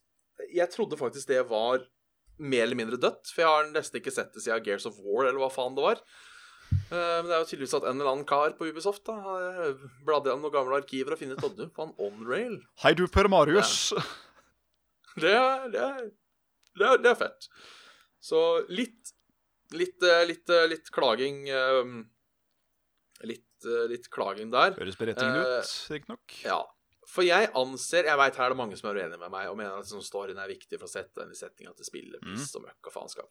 [0.52, 1.86] jeg trodde faktisk det var
[2.38, 5.26] mer eller mindre dødt, for jeg har nesten ikke sett det siden Gears of War,
[5.26, 6.02] eller hva faen det var.
[6.72, 9.74] Eh, Men det er jo tydeligvis at en eller annen kar på Ubisoft da, har
[10.06, 13.92] bladd gjennom noen gamle arkiver og funnet ut på en on-rail Hei, du Per Marius.
[15.20, 16.08] det er, det, er,
[16.78, 17.48] det, er, det er fett.
[18.20, 19.14] Så litt
[19.76, 21.42] Litt, eh, litt, eh, litt klaging
[23.28, 24.76] Litt, litt klaging der.
[24.78, 26.36] Høres berettigende uh, ut, riktignok.
[26.46, 26.60] Ja.
[27.10, 29.56] For jeg anser Jeg veit her er det mange som er uenige med meg og
[29.58, 32.22] mener at liksom, storyen er viktig for å sette den i settinga til spillet.
[32.22, 33.28] Piss og møkk og faenskap.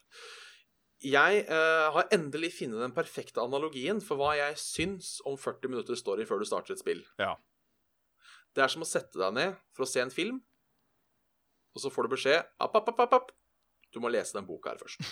[1.06, 5.96] Jeg eh, har endelig funnet den perfekte analogien for hva jeg syns om 40 minutter
[6.00, 7.04] story før du starter et spill.
[7.22, 7.36] Ja.
[8.58, 10.40] Det er som å sette deg ned for å se en film,
[11.78, 13.30] og så får du beskjed app, app, app, app.
[13.94, 14.98] Du må lese den boka her først.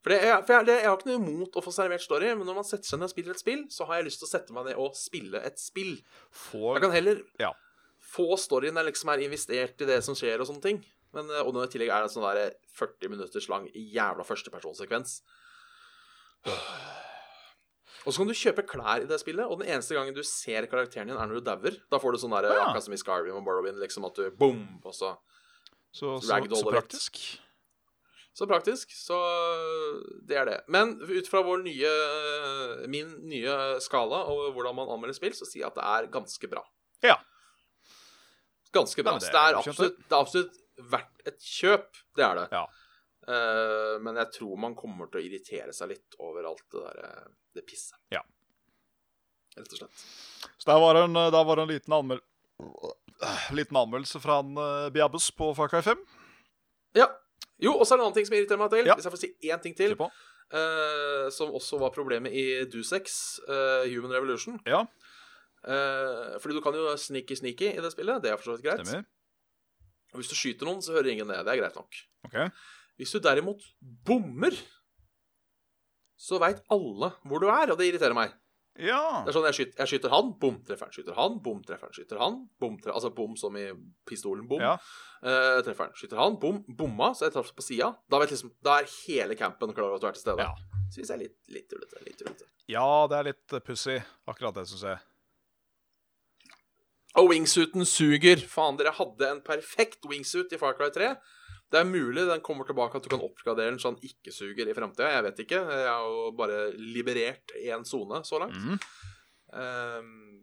[0.00, 2.30] For, det, er- for jeg, det, jeg har ikke noe imot å få servert story,
[2.32, 4.28] men når man setter seg ned og spiller et spill, så har jeg lyst til
[4.30, 5.90] å sette meg ned og spille et spill.
[6.32, 6.78] For...
[6.78, 7.50] Jeg kan heller Ja.
[8.14, 10.78] få storyen jeg liksom er investert i det som skjer, og sånne ting.
[11.16, 14.26] Men, eh, og når i tillegg er det en sånn der 40 minutters lang jævla
[14.26, 15.20] førstepersonsekvens.
[18.06, 20.64] Og så kan du kjøpe klær i det spillet, og den eneste gangen du ser
[20.72, 21.74] karakteren din, er når du dauer.
[21.92, 22.62] Da får du sånn der, Ja.
[22.70, 25.18] akkurat som i Skyrim og Morrowind, liksom at du boom, og så
[25.92, 27.18] Så, så, så praktisk.
[28.32, 28.92] Så praktisk.
[28.94, 29.16] Så
[30.24, 30.58] det er det.
[30.68, 31.90] Men ut fra vår nye,
[32.88, 36.48] min nye skala og hvordan man anmelder spill, så sier jeg at det er ganske
[36.48, 36.62] bra.
[37.02, 37.16] Ja.
[38.72, 39.16] Ganske bra.
[39.16, 40.59] Ja, det Så det, er er absolutt, det er absolutt
[40.90, 41.88] verdt et kjøp.
[42.16, 42.46] Det er det.
[42.54, 42.64] Ja.
[43.30, 47.02] Uh, men jeg tror man kommer til å irritere seg litt over alt det der
[47.04, 47.26] eh,
[47.58, 47.98] det pisset.
[48.14, 48.22] Ja.
[49.58, 50.04] Rett og slett.
[50.56, 52.22] Så der var en, der var en liten, anmel
[53.58, 56.00] liten anmeldelse fra en uh, Biabus på Far Cry 5.
[56.96, 57.10] Ja.
[57.60, 58.88] Jo, og så er det en annen ting som irriterer meg til.
[58.88, 58.96] Ja.
[58.96, 59.96] Hvis jeg får si én ting til.
[60.00, 60.08] uh,
[60.56, 64.56] eh, som også var problemet i Dusex, uh, Human Revolution.
[64.66, 64.86] Ja,
[65.60, 68.22] Eh, fordi du kan jo sneaky-sneaky i det spillet.
[68.22, 68.86] Det er for så vidt greit.
[68.86, 69.04] stemmer.
[70.12, 71.40] Og hvis du skyter noen, så hører ingen det.
[71.46, 72.02] Det er greit nok.
[72.28, 72.50] Okay.
[73.00, 73.64] Hvis du derimot
[74.06, 74.54] bommer,
[76.20, 78.34] så veit alle hvor du er, og det irriterer meg.
[78.80, 79.22] Ja.
[79.24, 80.94] Det er sånn, Jeg skyter, jeg skyter han, bom, treffer han.
[80.94, 81.94] Skyter han, bom, treffer han.
[81.96, 83.66] Skyter han, bom, treffer Altså bom som i
[84.08, 84.62] pistolen, bom.
[84.62, 84.76] ja.
[85.20, 85.96] Uh, treffer han.
[85.98, 87.90] Skyter han, bom, bomma, så jeg traff på sida.
[88.08, 90.46] Da, liksom, da er hele campen klar over at du er til stede.
[90.46, 90.80] Ja.
[90.94, 92.48] Syns jeg er litt, litt tullete.
[92.70, 95.02] Ja, det er litt pussig, akkurat det, syns jeg.
[97.18, 98.42] Og wingsuiten suger.
[98.46, 101.14] Faen, dere hadde en perfekt wingsuit i Far Cry 3.
[101.70, 104.66] Det er mulig den kommer tilbake at du kan oppgradere den så den ikke suger
[104.66, 105.10] i framtida.
[105.14, 105.60] Jeg vet ikke.
[105.70, 108.58] Jeg har jo bare liberert én sone så langt.
[108.58, 108.78] Mm.
[109.50, 110.40] Um,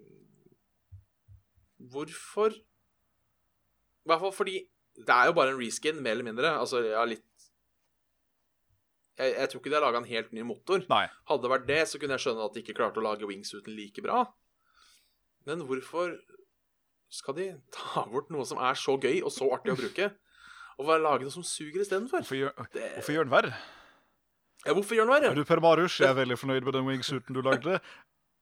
[1.91, 4.57] hvorfor I hvert fall fordi
[4.97, 6.51] det er jo bare en reskin, mer eller mindre.
[6.59, 7.23] Altså, jeg har litt
[9.17, 10.83] jeg, jeg tror ikke de har laga en helt ny motor.
[10.91, 11.05] Nei.
[11.29, 13.75] Hadde det vært det, så kunne jeg skjønne at de ikke klarte å lage wingsuiten
[13.77, 14.23] like bra.
[15.47, 16.17] Men hvorfor
[17.09, 20.11] skal de ta bort noe som er så gøy og så artig å bruke,
[20.77, 22.21] og lage noe som suger istedenfor?
[22.21, 23.53] Hvorfor gjør, Det- hvorfor gjør den verre?
[24.65, 25.35] Ja, hvorfor gjør den Er verre?
[25.35, 25.97] du Per Marius?
[25.99, 27.79] Jeg er veldig fornøyd med den wingsuiten du lagde.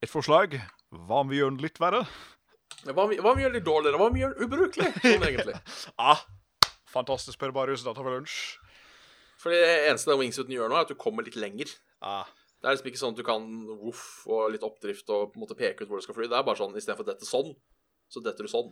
[0.02, 0.60] Et forslag.
[0.92, 2.06] Hva om vi gjør den litt verre?
[2.86, 3.98] Hva om vi hva om vi gjør den litt dårligere?
[4.00, 4.94] Hva om vi gjør den ubrukelig?
[5.02, 5.56] Sånn egentlig.
[6.00, 6.22] Ah,
[6.92, 7.84] fantastisk, Per Marius.
[7.84, 8.58] Da tar vi lunsj.
[9.38, 11.70] For det eneste den wingsuiten gjør nå, er at du kommer litt lenger.
[12.02, 12.26] Ah.
[12.62, 13.46] Det er liksom ikke sånn at du kan
[13.84, 16.28] voff og litt oppdrift og på en måte peke ut hvor du skal fly.
[16.32, 17.54] Det er bare sånn istedenfor dette sånn,
[18.16, 18.72] så detter du sånn.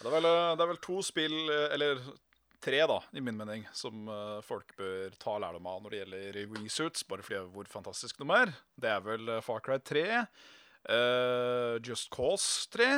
[0.00, 0.26] Det er, vel,
[0.56, 2.00] det er vel to spill, eh, eller
[2.60, 6.38] tre, da, i min mening, som eh, folk bør ta lærdom av når det gjelder
[6.54, 8.54] wingsuits, bare fordi hvor fantastisk de er.
[8.80, 10.04] Det er vel eh, Far Cry 3,
[10.90, 12.88] uh, Just Cause 3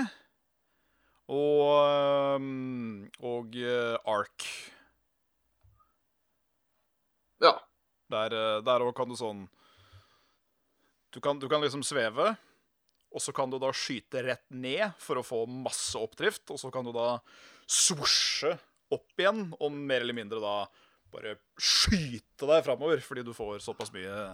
[1.32, 4.46] og, um, og uh, Ark.
[7.42, 7.56] Ja.
[8.12, 9.46] Der òg kan du sånn
[11.12, 12.34] du kan, du kan liksom sveve,
[13.12, 16.72] og så kan du da skyte rett ned for å få masse oppdrift, og så
[16.72, 17.16] kan du da
[17.68, 18.56] svosje
[18.92, 20.56] opp igjen og mer eller mindre da
[21.12, 24.32] bare skyte deg framover fordi du får såpass mye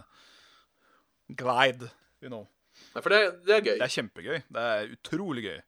[1.29, 1.91] glide,
[2.23, 2.47] you know.
[2.95, 3.75] Nei, For det, det er gøy.
[3.75, 4.38] Det er kjempegøy.
[4.55, 5.59] Det er utrolig gøy.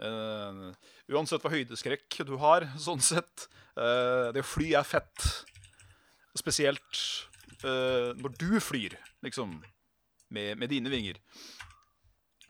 [0.00, 0.70] Uh,
[1.12, 3.48] uansett hva høydeskrekk du har, sånn sett.
[3.76, 5.26] Uh, det å fly er fett.
[6.38, 7.02] Spesielt
[7.64, 9.58] uh, når du flyr, liksom.
[10.30, 11.16] Med, med dine vinger.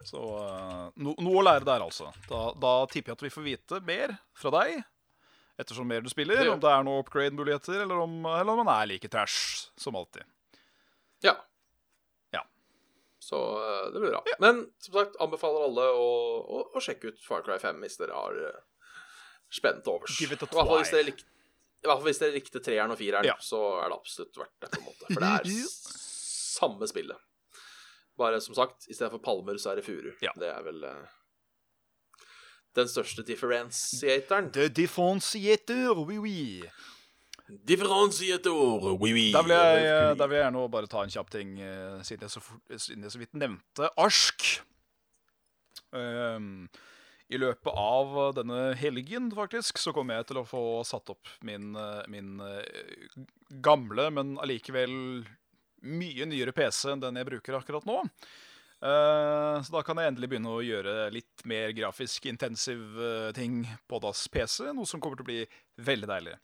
[0.04, 2.08] Så eh, no, noe å lære der, altså.
[2.28, 4.78] Da, da tipper jeg at vi får vite mer fra deg
[5.60, 6.40] ettersom mer du spiller.
[6.40, 6.52] Det.
[6.54, 10.24] Om det er noen upgrade-muligheter, eller, om- eller om man er like trash som alltid.
[11.26, 11.34] Ja.
[12.32, 12.40] Ja.
[13.20, 14.22] Så eh, det blir bra.
[14.40, 16.06] Men som sagt, anbefaler alle å,
[16.40, 18.62] å, å sjekke ut Far Cry 5 hvis dere har uh,
[19.52, 20.16] spent overs.
[20.22, 20.96] Give it a I hvis try.
[21.02, 21.28] dere likte
[21.80, 23.36] i hvert fall hvis dere likte treeren og fireren, Ja.
[23.40, 24.68] så er det absolutt verdt det.
[24.74, 25.68] på en måte For det er
[26.60, 27.16] samme spillet.
[28.20, 30.12] Bare som sagt, i stedet for palmer, så er det furu.
[30.20, 30.34] Ja.
[30.36, 31.08] Det er vel uh,
[32.76, 34.52] den største differensiatoren.
[34.54, 36.40] The differentiator, oui, oui.
[37.66, 39.26] Differensiator, oui, oui.
[39.34, 42.34] Da vil, jeg, da vil jeg gjerne bare ta en kjapp ting, eh, siden jeg
[42.36, 42.42] så,
[42.76, 44.46] siden jeg så vidt nevnte Arsk.
[45.90, 46.68] Um,
[47.30, 51.72] I løpet av denne helgen, faktisk, så kommer jeg til å få satt opp min,
[51.74, 53.18] eh, min eh,
[53.66, 54.94] gamle, men allikevel
[55.82, 57.98] mye nyere PC enn den jeg bruker akkurat nå.
[58.80, 63.62] Eh, så da kan jeg endelig begynne å gjøre litt mer grafisk intensiv eh, ting
[63.90, 65.40] på DAS PC, noe som kommer til å bli
[65.84, 66.36] veldig deilig.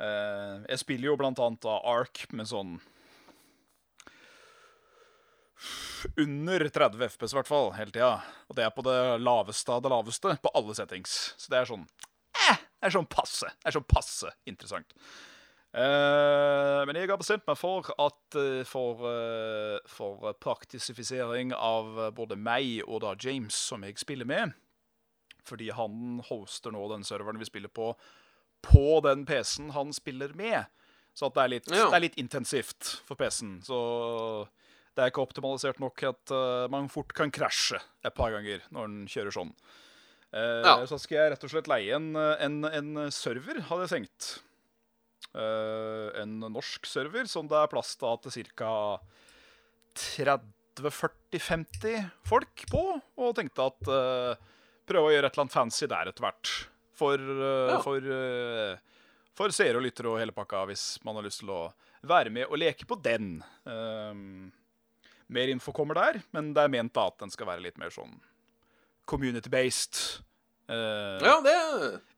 [0.00, 2.78] Eh, jeg spiller jo blant annet da Ark med sånn
[6.16, 8.14] under 30 FPS i hvert fall, hele tida.
[8.48, 11.16] Og det er på det laveste av det laveste på alle settings.
[11.40, 13.50] Så det er sånn eh, Det er sånn passe.
[13.60, 14.96] Det er sånn passe interessant.
[15.70, 22.34] Eh, men jeg har bestemt meg for at uh, for, uh, for praktisifisering av både
[22.34, 24.56] meg og da James, som jeg spiller med
[25.46, 27.92] Fordi han hoster nå den serveren vi spiller på,
[28.66, 30.66] på den PC-en han spiller med.
[31.14, 31.86] Så at det er litt, Ja.
[31.86, 33.60] det er litt intensivt for PC-en.
[33.62, 33.78] Så
[34.94, 36.34] det er ikke optimalisert nok at
[36.70, 39.54] man fort kan krasje et par ganger når den kjører sånn.
[40.34, 40.76] Ja.
[40.86, 44.30] Så skal jeg rett og slett leie en, en, en server, hadde jeg tenkt.
[45.30, 48.72] Eh, en norsk server som det er plass da til ca.
[50.80, 52.82] 30-40-50 folk på.
[53.20, 54.34] Og tenkte at uh,
[54.88, 56.52] prøve å gjøre et eller annet fancy der etter hvert.
[57.00, 57.80] For, uh, Ja.
[57.84, 58.76] for, uh,
[59.36, 61.60] for seere og lyttere og hele pakka, hvis man har lyst til å
[62.06, 63.42] være med og leke på den.
[63.66, 64.52] Um,
[65.30, 67.90] mer info kommer der, men det er ment da at den skal være litt mer
[67.94, 68.16] sånn
[69.10, 70.22] community-based.
[70.70, 71.54] Uh, Ja, det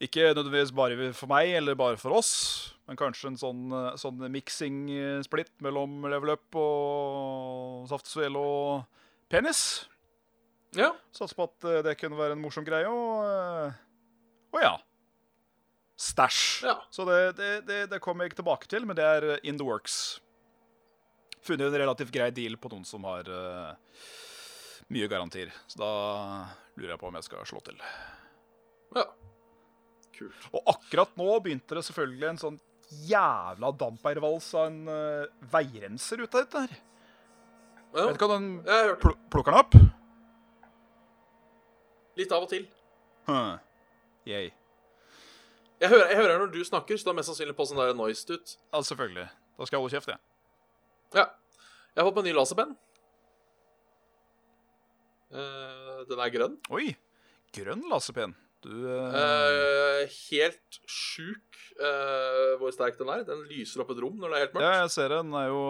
[0.08, 4.22] Ikke nødvendigvis bare for meg eller bare for oss, men kanskje en sånn, eh, sånn
[4.32, 8.84] mixing-splitt mellom Level Up og Saft og
[9.32, 9.86] Penis.
[10.76, 10.92] Ja.
[11.12, 13.76] Satser på at eh, det kunne være en morsom greie, og, eh,
[14.56, 14.72] og ja.
[16.02, 16.66] Stæsj.
[16.66, 16.76] Ja.
[16.90, 19.60] Så det, det, det, det kommer jeg ikke tilbake til, men det er eh, in
[19.60, 20.20] the works.
[21.44, 23.72] Funnet en relativt grei deal på noen som har uh,
[24.94, 25.50] mye garantier.
[25.66, 25.88] Så da
[26.78, 27.82] lurer jeg på om jeg skal slå til.
[28.94, 29.08] ja.
[30.12, 30.44] Kult.
[30.52, 32.58] Og akkurat nå begynte det selvfølgelig en sånn
[33.08, 36.78] jævla dampeiervals av en uh, veirenser ut av dette her.
[37.92, 38.48] Ja, Vet du hva den
[39.02, 39.76] pl plukker den opp?
[42.18, 42.66] litt av og til.
[43.28, 43.56] Huh.
[44.28, 44.50] Yay.
[45.82, 48.26] Jeg hører, jeg hører når du snakker, så er mest sannsynlig på sånn der noise
[48.30, 48.54] ut.
[48.70, 49.26] Ja, selvfølgelig.
[49.58, 50.20] Da skal jeg holde kjeft, jeg.
[51.18, 51.26] Ja.
[51.92, 52.76] Jeg har fått meg en ny laserpenn.
[55.32, 56.56] Uh, den er grønn.
[56.72, 56.92] Oi.
[57.56, 58.36] Grønn laserpenn.
[58.62, 63.24] Du Eh, helt sjuk eh, hvor sterk den er.
[63.26, 64.66] Den lyser opp et rom når det er helt mørkt.
[64.68, 65.20] Ja, jeg ser det.
[65.24, 65.66] Den er jo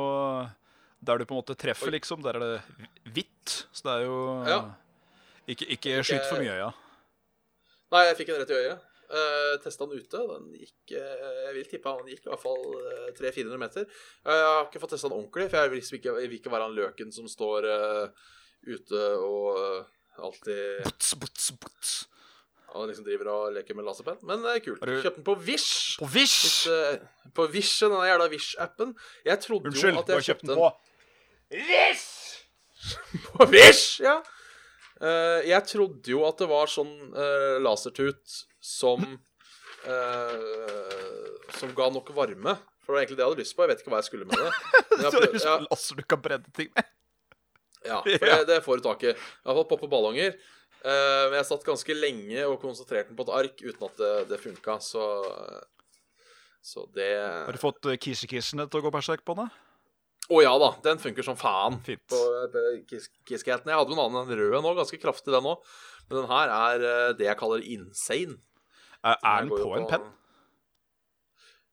[1.02, 1.96] Der du på en måte treffer, Oi.
[1.96, 2.22] liksom.
[2.22, 3.56] Der er det hvitt.
[3.72, 4.60] Så det er jo Ja.
[5.48, 6.70] Ikke, ikke skyt for mye i øya.
[7.92, 8.84] Nei, jeg fikk en rett i øyet.
[9.12, 10.20] Uh, Testa den ute.
[10.28, 13.88] Den gikk uh, Jeg vil tippe han gikk i hvert fall uh, 300-400 meter.
[14.24, 16.54] Uh, jeg har ikke fått testa den ordentlig, for jeg vil ikke, jeg vil ikke
[16.54, 17.68] være han løken som står
[18.62, 19.58] ute og
[20.22, 21.92] alltid Buts, buts, buts.
[22.72, 24.18] Og liksom driver og leker med laserpenn.
[24.28, 24.80] Men det er kult.
[24.82, 25.98] Du- Kjøpte den på Wish.
[26.00, 26.36] På Wish!
[26.42, 28.94] Hvis, uh, på Wish, den jævla Wish-appen.
[29.28, 30.70] Jeg trodde Unnskyld, jo at jeg kjøpt kjøpte den på
[31.68, 32.08] Wish!
[33.36, 34.16] På Wish, ja.
[35.02, 39.02] Uh, jeg trodde jo at det var sånn uh, lasertut som
[39.86, 42.54] eh, Som ga nok varme.
[42.82, 43.64] For det var egentlig det jeg hadde lyst på.
[43.64, 44.52] Jeg vet ikke hva jeg skulle med det.
[44.92, 46.90] Men jeg på laser du kan brenne ting med.
[47.86, 49.14] ja, for det, det får du tak i.
[49.46, 50.36] Fått poppe ballonger.
[50.84, 54.14] Eh, men jeg satt ganske lenge og konsentrerte den på et ark uten at det,
[54.32, 55.04] det funka, så
[56.62, 59.50] Så det Har du fått kisekissene til å gå berserk på den?
[60.30, 61.80] Å ja da, den funker som faen.
[61.82, 62.04] Fint.
[62.10, 63.10] På eh, Kiss-.
[63.26, 65.64] Jeg hadde jo en annen, den rød nå, ganske kraftig den òg.
[66.06, 68.38] Men den her er eh, det jeg kaller insane.
[69.02, 70.04] Er, er den på en penn?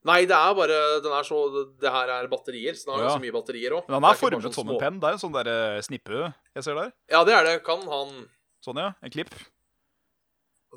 [0.08, 1.38] Nei, det er bare Den er så
[1.78, 3.08] Det her er batterier, så den har ja.
[3.12, 3.90] ganske mye batterier òg.
[3.92, 5.00] Den er formet som en penn.
[5.02, 6.94] Det er en sånn der eh, snippe jeg ser der.
[7.12, 7.56] Ja, det er det.
[7.68, 8.16] Kan han
[8.66, 8.90] Sånn, ja.
[9.04, 9.32] En klipp.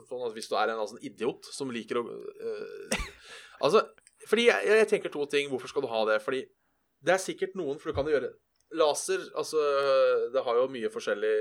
[0.09, 2.97] sånn at Hvis du er en altså, idiot som liker å uh,
[3.63, 3.83] Altså,
[4.29, 5.51] fordi jeg, jeg tenker to ting.
[5.51, 6.21] Hvorfor skal du ha det?
[6.23, 6.45] Fordi
[7.03, 8.31] det er sikkert noen For du kan jo gjøre
[8.79, 9.61] laser Altså,
[10.33, 11.37] det har jo mye forskjellig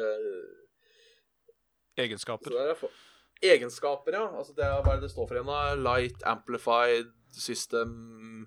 [0.00, 0.56] uh,
[2.00, 2.54] Egenskaper.
[2.56, 2.94] er for-
[3.42, 4.26] Egenskaper, ja.
[4.36, 5.48] Altså, det hva er det det står for igjen?
[5.50, 5.74] da?
[5.80, 8.46] Light amplified system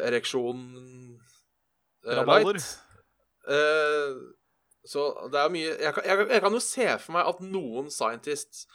[0.00, 0.60] Ereksjon
[2.06, 2.58] uh, Rabalder.
[2.58, 2.68] light.
[3.50, 4.18] Eh,
[4.86, 7.90] så det er mye jeg kan, jeg, jeg kan jo se for meg at noen
[7.92, 8.66] scientists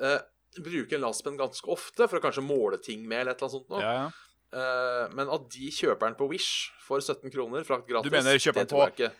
[0.00, 0.18] eh,
[0.58, 3.58] bruker en laserpenn ganske ofte for å kanskje måle ting med, eller et eller annet
[3.60, 3.70] sånt.
[3.72, 3.80] noe.
[3.84, 4.10] Ja, ja.
[4.52, 8.36] Eh, men at de kjøper den på Wish for 17 kroner, frakt gratis Du mener
[8.40, 9.12] kjøper den på- ikke.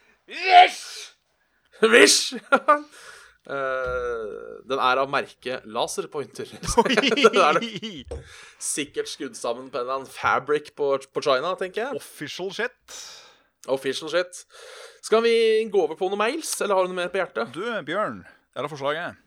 [1.93, 2.35] Wish!
[3.43, 6.47] Eh, den er av merket Laserpointer.
[7.26, 7.59] den er
[8.62, 11.99] sikkert skrudd sammen på en eller annen fabric på, på China, tenker jeg.
[11.99, 13.01] Official shit.
[13.66, 14.45] Official shit.
[15.03, 15.35] Skal vi
[15.67, 17.51] gå over på noen mails, eller har du noe mer på hjertet?
[17.55, 18.21] Du, Bjørn.
[18.55, 19.19] er det forslaget.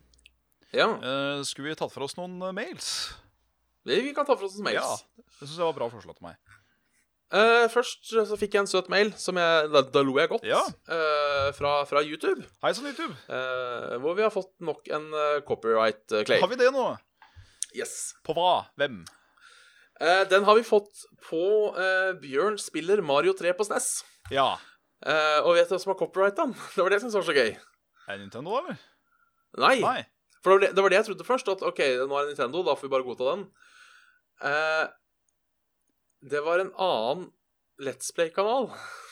[0.76, 2.88] Ja, Uh, skulle vi tatt for oss noen eh, mails?
[3.88, 5.04] vi, kan ta for oss noen mails.
[5.16, 5.24] Ja.
[5.40, 6.40] Det syns jeg var bra forslag til meg.
[7.36, 10.46] Uh, først så fikk jeg en søt mail, som jeg, da, da lo jeg godt,
[10.48, 10.62] Ja.
[10.92, 12.44] uh, fra, fra YouTube.
[12.64, 13.16] Hei sann, YouTube.
[13.28, 15.08] Uh, hvor vi har fått nok en
[15.48, 16.44] copyright claim.
[16.44, 16.86] Har vi det nå?
[17.76, 18.14] Yes.
[18.24, 18.66] På hva?
[18.80, 19.04] Hvem?
[20.32, 21.42] Den har vi fått på
[22.20, 23.90] Bjørn spiller Mario 3 på SNES.
[24.32, 24.54] Ja.
[25.06, 26.54] Eh, og vet du hvem som har copyright den?
[26.74, 27.56] Det var det jeg syntes var så gøy.
[28.06, 28.84] Er det Nintendo, eller?
[29.62, 29.78] Nei.
[29.84, 30.02] Nei.
[30.42, 31.52] For det var det, det var det jeg trodde først.
[31.54, 33.48] At OK, nå er det Nintendo, da får vi bare godta den.
[34.44, 34.86] Uh,
[36.30, 37.30] det var en annen
[37.82, 38.70] Let's Play-kanal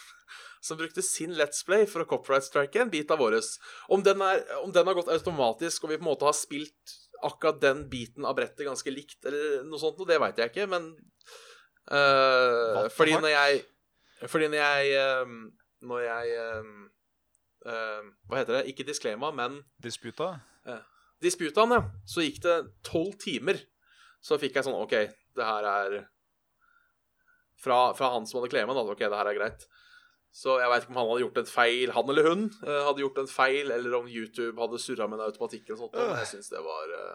[0.65, 3.55] som brukte sin Let's Play for å copyright-strike en bit av våres.
[3.93, 6.97] Om den, er, om den har gått automatisk, og vi på en måte har spilt
[7.23, 10.89] akkurat den biten av brettet ganske likt, eller noe sånt, det veit jeg ikke, men
[11.91, 13.61] uh, Fordi når jeg
[14.31, 15.31] Fordi når jeg eh,
[15.84, 16.71] Når jeg uh,
[17.67, 18.65] eh, Hva heter det?
[18.71, 20.36] Ikke disklema, men Disputa?
[21.23, 23.59] disputa han, ja, så gikk det tolv timer.
[24.23, 24.95] Så fikk jeg sånn OK,
[25.36, 25.95] det her er
[27.59, 28.84] Fra, fra han som hadde claima, da.
[28.84, 29.65] OK, det her er greit.
[30.34, 33.03] Så jeg veit ikke om han hadde gjort en feil, han eller hun eh, hadde
[33.03, 35.93] gjort en feil, eller om YouTube hadde surra med en automatikk eller sånt.
[35.93, 37.13] Men jeg syns det var uh,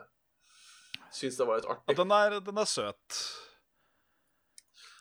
[1.18, 3.18] Syns det var litt Ja, den er, den er søt.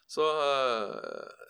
[0.09, 1.46] Så eh,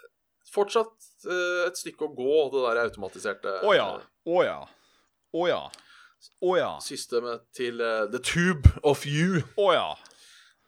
[0.52, 3.88] fortsatt eh, et stykke å gå, det der automatiserte Å ja.
[3.98, 4.60] Å oh, ja.
[5.38, 5.62] Å ja.
[6.44, 6.72] Å ja.
[6.84, 9.44] systemet til eh, The Tube of You.
[9.60, 9.88] Å ja.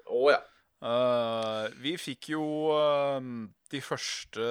[0.09, 0.43] Å ja.
[0.79, 3.17] Uh, vi fikk jo uh,
[3.67, 4.45] de første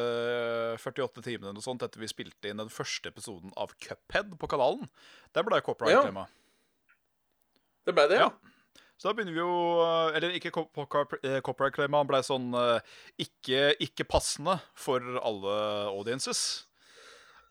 [0.76, 4.90] 48 timene eller sånt etter vi spilte inn den første episoden av Cuphead på kanalen.
[5.32, 6.26] Der ble copyright-tema.
[7.88, 8.28] Det ble det, ja.
[8.98, 9.50] Så da begynner vi jo
[9.84, 12.80] eh, Eller ikke co- co- co- eh, copyright-klema, han ble sånn eh,
[13.22, 15.54] ikke, ikke passende for alle
[15.92, 16.64] audiences.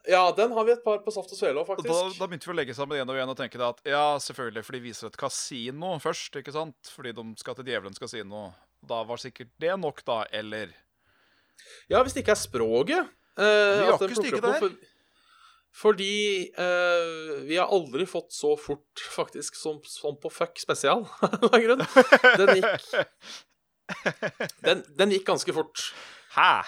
[0.08, 1.90] Ja, den har vi et par på Saft og Svele faktisk.
[1.92, 4.64] Da, da begynte vi å legge sammen igjen og igjen og tenke at ja, selvfølgelig,
[4.64, 6.92] for de viser et kasino først, ikke sant?
[6.96, 8.46] Fordi de skal til djevelens kasino.
[8.88, 10.72] Da var sikkert det nok, da, eller
[11.92, 14.60] Ja, hvis det ikke er språket eh, Vi har ikke stykket der.
[14.62, 14.78] For,
[15.78, 21.06] fordi eh, vi har aldri fått så fort, faktisk, som, som på Fuck spesial.
[22.38, 22.88] Den gikk
[24.66, 25.84] den, den gikk ganske fort.
[26.36, 26.64] Hæ?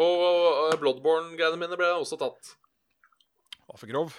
[0.00, 2.54] Og, Bloodborne-greiene mine ble også tatt.
[3.66, 4.14] Var for grov.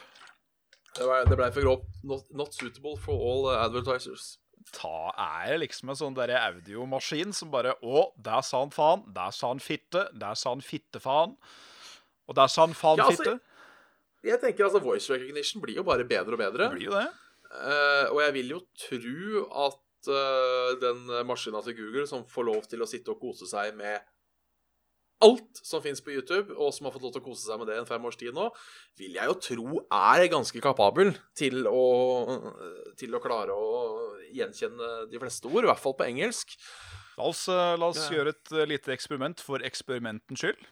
[0.98, 1.88] Det ble, det ble for grov.
[2.08, 4.36] Not, not suitable for all advertisers.
[4.76, 9.06] Ta er liksom en sånn derre audiomaskin som bare Å, der sa han faen.
[9.16, 10.08] Der sa han fitte.
[10.18, 11.38] Der sa han fittefaen.
[12.28, 13.57] Og der sa han faen Ja, altså, fitte.
[14.28, 16.68] Jeg tenker altså Voice recognition blir jo bare bedre og bedre.
[16.68, 17.08] Det blir jo det.
[17.48, 22.68] Uh, og jeg vil jo tro at uh, den maskina til Google som får lov
[22.68, 24.04] til å sitte og kose seg med
[25.26, 27.72] alt som fins på YouTube, og som har fått lov til å kose seg med
[27.72, 28.52] det en fem års tid nå,
[29.00, 31.86] vil jeg jo tro er ganske kapabel til å,
[33.00, 33.80] til å klare å
[34.36, 36.54] gjenkjenne de fleste ord, i hvert fall på engelsk.
[37.18, 38.20] La oss, eh, la oss Ja.
[38.20, 40.68] gjøre et lite eksperiment for eksperimentens skyld.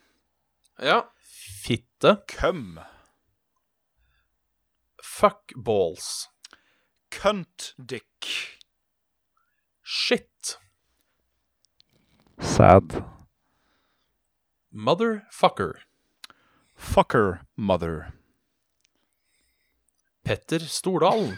[0.77, 1.07] Ja.
[1.65, 2.19] Fitte.
[2.29, 2.77] Køm.
[5.16, 6.28] Fuckballs.
[7.09, 8.28] Cuntdick.
[9.82, 10.57] Shit.
[12.39, 13.03] Sad.
[14.74, 15.74] Motherfucker.
[16.76, 18.11] Fucker mother.
[20.26, 21.38] Petter Stordalen.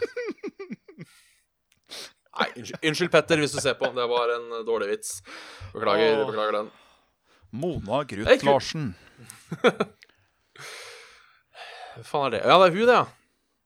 [2.38, 3.92] Nei, unnskyld, unnskyld, Petter, hvis du ser på.
[3.94, 5.22] Det var en dårlig vits.
[5.72, 6.26] Beklager, Åh.
[6.26, 6.70] beklager den.
[7.50, 8.94] Mona Gruth Larsen.
[11.94, 12.42] Hva faen er det?
[12.42, 13.06] Ja, det er hun, det, ja.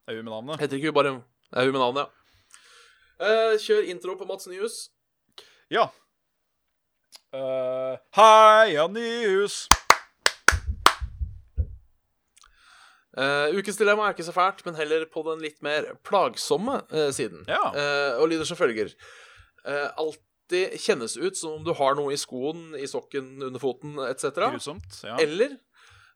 [0.08, 0.60] Er hun med navnet?
[0.60, 2.08] Heter ikke hun bare Det er hun med navnet, ja.
[3.22, 4.88] Uh, kjør intro på Mats Nyhus.
[5.70, 5.86] Ja.
[7.30, 9.68] Uh, Heia Nyhus!
[13.12, 17.10] Uh, ukens dilemma er ikke så fælt, men heller på den litt mer plagsomme uh,
[17.14, 17.44] siden.
[17.46, 17.62] Ja.
[17.70, 18.90] Uh, og lyder som følger.
[19.62, 24.00] Uh, alltid kjennes ut som om du har noe i skoen, i sokken, under foten
[24.08, 24.32] etc.
[24.56, 24.98] Grusomt.
[25.04, 25.20] Ja.
[25.22, 25.60] Eller eh,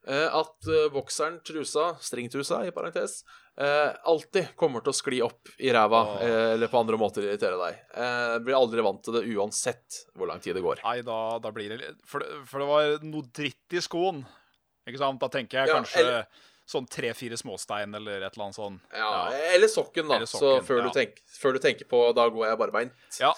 [0.07, 3.19] at vokseren, trusa, stringtrusa i parentes,
[3.59, 6.17] eh, alltid kommer til å skli opp i ræva oh.
[6.23, 7.79] eh, eller på andre måter irritere deg.
[7.97, 10.83] Eh, blir aldri vant til det uansett hvor lang tid det går.
[10.85, 14.23] Nei, da, da blir det for, det for det var noe dritt i skoen.
[14.87, 15.19] Ikke sant?
[15.23, 18.79] Da tenker jeg Ja, kanskje eller- sånn tre-fire småstein eller et eller annet sånn.
[18.91, 19.11] Ja,
[19.53, 20.17] Eller sokken, da.
[20.19, 20.89] Eller så før, ja.
[20.89, 23.05] du tenk, før du tenker på da går jeg barbeint.
[23.21, 23.31] Ja.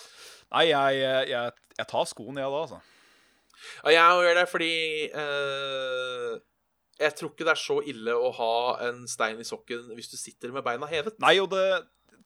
[0.50, 2.80] Nei, jeg, jeg, jeg tar skoen, jeg da, altså.
[3.84, 4.74] Ja, jeg gjør det fordi
[5.14, 6.40] eh,
[7.00, 8.54] Jeg tror ikke det er så ille å ha
[8.90, 11.16] en stein i sokken hvis du sitter med beina hevet.
[11.24, 11.64] Nei, og det,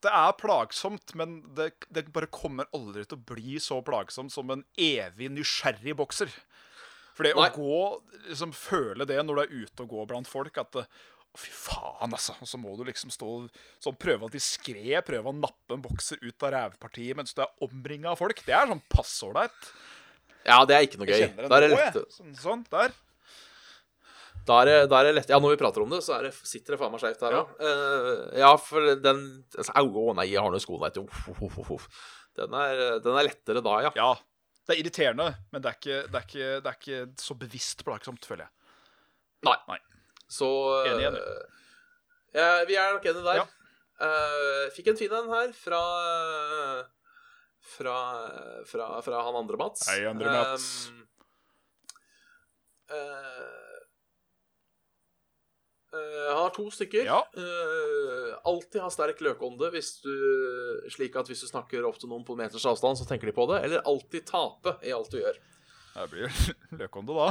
[0.02, 4.50] det er plagsomt, men det, det bare kommer aldri til å bli så plagsomt som
[4.50, 6.32] en evig nysgjerrig bokser.
[7.14, 7.46] For det Nei.
[7.46, 7.80] å gå,
[8.26, 10.84] liksom føle det når du er ute og går blant folk, at å,
[11.38, 12.34] fy faen, altså.
[12.42, 13.30] Og så må du liksom stå
[13.82, 18.12] sånn prøve diskré, prøve å nappe en bokser ut av rævpartiet mens du er omringa
[18.12, 18.42] av folk.
[18.46, 19.72] Det er sånn passålreit.
[20.44, 21.16] Ja, det er ikke noe gøy.
[21.16, 22.04] Jeg kjenner er det nå, jeg.
[22.14, 22.94] Sånn, sånn, der.
[24.44, 25.30] Da er det, da er det lett.
[25.32, 27.42] Ja, når vi prater om det, så det, sitter det faen meg skjevt her Ja.
[27.60, 28.10] Uh,
[28.42, 29.24] ja, for den
[29.56, 31.88] altså, Au, å nei, jeg har nå skoene uff.
[32.36, 33.92] Den, er, den er lettere da, ja.
[33.96, 34.10] Ja,
[34.66, 37.84] det er irriterende, men det er ikke, det er ikke, det er ikke så bevisst
[37.86, 38.54] plagsomt, føler jeg.
[39.48, 39.58] Nei.
[39.68, 39.78] Nei.
[40.34, 40.48] Så
[40.88, 41.20] Enig, enig.
[41.20, 41.70] Uh,
[42.34, 43.42] ja, Vi er nok enige der.
[43.44, 43.48] Ja.
[44.04, 45.80] Uh, fikk en fin en her fra
[47.64, 47.96] fra,
[48.66, 49.88] fra, fra han andre Mats.
[49.88, 50.88] Hei, andre Mats.
[50.88, 51.00] Um,
[52.96, 53.73] eh,
[55.94, 57.06] eh, han har to stykker.
[57.08, 57.20] Ja.
[57.38, 60.12] Uh, alltid ha sterk løkånde hvis du,
[60.92, 63.46] slik at hvis du snakker opp til noen på meters avstand, så tenker de på
[63.52, 63.62] det.
[63.66, 65.38] Eller alltid tape i alt du gjør.
[65.94, 66.42] Det blir
[66.82, 67.30] løkånde, da.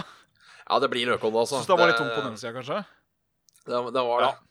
[0.64, 1.60] Ja, det blir løkånde, altså.
[1.60, 2.82] Syns det var litt tungt på den sida, kanskje?
[3.68, 4.32] Det, det var det.
[4.32, 4.50] Ja.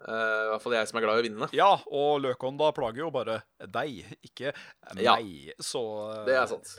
[0.00, 1.48] Uh, I hvert fall jeg som er glad i å vinne.
[1.52, 4.54] Ja, og løkånda plager jo bare deg, ikke
[4.96, 5.18] Ja.
[5.18, 5.50] meg.
[5.60, 6.78] Så uh, Det er sant.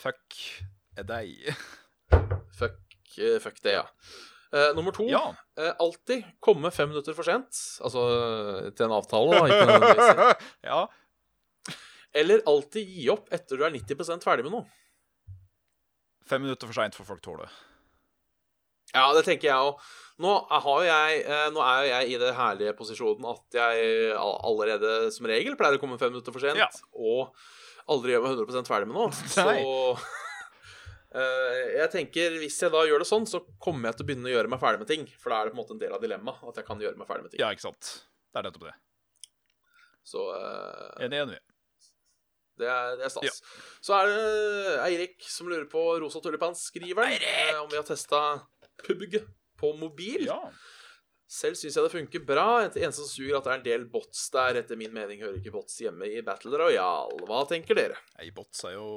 [0.00, 0.40] Fuck
[1.06, 1.52] deg.
[2.54, 2.80] Fuck,
[3.18, 3.84] eh, fuck det, ja.
[4.54, 5.02] Eh, nummer to.
[5.10, 5.24] Ja.
[5.58, 7.58] uh, alltid komme fem minutter for sent.
[7.82, 8.04] Altså
[8.76, 10.28] til en avtale, da.
[10.70, 10.84] Ja.
[12.14, 14.66] Eller alltid gi opp etter du er 90% ferdig med noe.
[16.30, 17.48] Fem minutter for seint får folk tåle.
[18.94, 19.82] Ja, det tenker jeg òg.
[20.22, 20.30] Nå,
[20.86, 25.56] jeg, eh, nå er jo jeg i det herlige posisjonen at jeg allerede som regel
[25.58, 26.68] pleier å komme fem minutter for sent, Ja.
[26.94, 27.34] og
[27.90, 29.10] aldri gjør meg 100% ferdig med noe.
[29.50, 29.58] Nei.
[29.58, 29.98] Så
[31.14, 34.34] jeg tenker hvis jeg da gjør det sånn, så kommer jeg til å begynne å
[34.34, 35.04] gjøre meg ferdig med ting.
[35.20, 36.98] For da er det på en måte en del av dilemmaet at jeg kan gjøre
[36.98, 37.42] meg ferdig med ting.
[37.44, 37.90] Ja, ikke sant.
[38.34, 38.74] Det er nettopp det.
[40.04, 41.38] Så uh, Enig, enig.
[42.60, 43.24] det, er, det er stas.
[43.30, 43.62] Ja.
[43.86, 47.14] Så er det Eirik som lurer på Rosa Tulipan-skriveren.
[47.22, 48.24] Eh, om vi har testa
[48.84, 49.20] PUBG
[49.60, 50.26] på mobil.
[50.28, 50.42] Ja.
[51.30, 52.48] Selv syns jeg det funker bra.
[52.68, 54.60] Det eneste som suger, at det er en del bots der.
[54.60, 57.22] Etter min mening hører ikke bots hjemme i Battle Royale.
[57.30, 57.96] Hva tenker dere?
[58.18, 58.88] Nei, bots er jo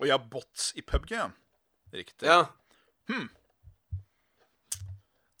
[0.00, 1.30] Og jeg har bots i PubG, ja.
[1.94, 2.26] Riktig.
[2.26, 2.46] Ja,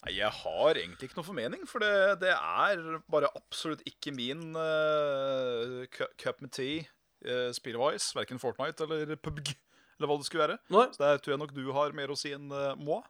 [0.04, 4.50] Nei, jeg har egentlig ikke noe formening, for det, det er bare absolutt ikke min
[4.52, 5.84] uh,
[6.20, 6.82] cup med tea
[7.24, 8.12] uh, spillwise.
[8.18, 9.54] Verken Fortnite eller PubG,
[9.96, 10.58] eller hva det skulle være.
[10.76, 10.86] Nei.
[10.92, 13.00] Så der tror jeg nok du har mer å si enn uh, moi.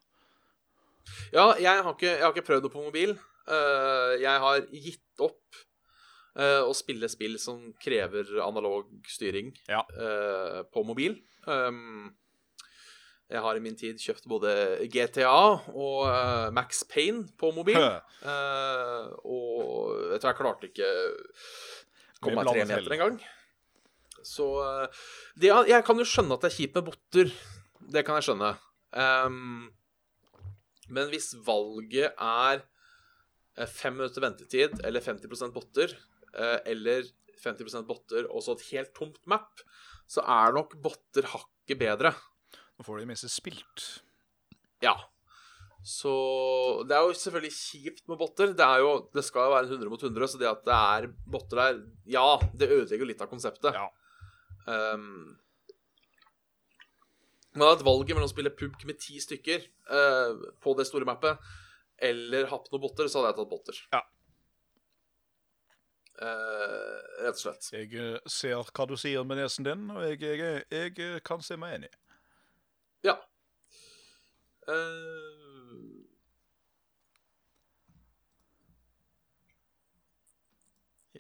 [1.34, 3.16] ja jeg, har ikke, jeg har ikke prøvd det på mobil.
[3.50, 5.64] Uh, jeg har gitt opp
[6.36, 9.82] eh, å spille spill som krever analog styring Ja.
[9.94, 11.18] eh, på mobil.
[11.46, 12.12] Um,
[13.30, 14.50] jeg har i min tid kjøpt både
[14.92, 15.30] GTA
[15.72, 17.78] og uh, Max Payne på mobil.
[17.80, 20.90] Eh, og vet du, jeg klarte ikke
[22.20, 22.92] komme Med meg tre blandet meter hell.
[22.98, 23.16] engang.
[24.24, 25.06] Så uh,
[25.36, 27.32] det, Jeg kan jo skjønne at det er kjipt med botter.
[27.94, 28.52] Det kan jeg skjønne.
[28.94, 29.72] Um,
[30.92, 32.60] men hvis valget er
[33.56, 36.13] eh, fem minutter ventetid eller 50 botter, eh,
[36.64, 37.06] eller
[37.44, 39.62] 50% botter og så et helt tomt map,
[40.10, 42.14] så er nok botter hakket bedre.
[42.74, 43.84] Nå får de minste spilt.
[44.84, 44.94] Ja.
[45.84, 46.10] Så
[46.88, 48.54] det er jo selvfølgelig kjipt med botter.
[48.56, 51.08] Det, er jo, det skal jo være 100 mot 100, så det at det er
[51.28, 51.80] botter der
[52.16, 53.76] Ja, det ødelegger jo litt av konseptet.
[53.76, 53.88] Ja.
[54.64, 55.36] Um,
[57.54, 61.38] men at valget mellom å spille pubk med ti stykker uh, på det store mappet,
[62.02, 63.82] eller hatt noen botter, så hadde jeg tatt botter.
[63.94, 64.00] Ja.
[66.22, 67.68] Eh, rett og slett.
[67.74, 71.42] Jeg eh, ser hva du sier med nesen din, og jeg, jeg, jeg, eh, kan
[71.42, 71.90] se meg enig.
[73.04, 73.16] Ja.
[74.64, 76.06] Uh,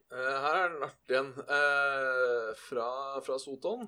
[0.08, 1.34] uh, her er den artig en
[2.62, 2.88] fra,
[3.26, 3.84] fra Soton.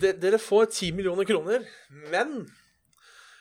[0.00, 1.66] Dere får ti millioner kroner,
[2.14, 2.46] men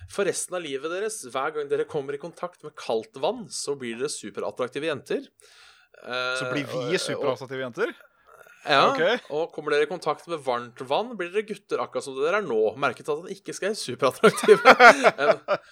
[0.10, 3.76] for resten av livet deres, hver gang dere kommer i kontakt med kaldt vann, så
[3.80, 5.28] blir dere superattraktive jenter.
[6.04, 7.94] Eh, Så blir vi superattraktive jenter.
[8.68, 9.20] Ja, okay.
[9.32, 12.48] Og kommer dere i kontakt med varmt vann, blir dere gutter akkurat som dere er
[12.48, 12.60] nå.
[12.80, 14.60] Merket at han ikke skrev superattraktive.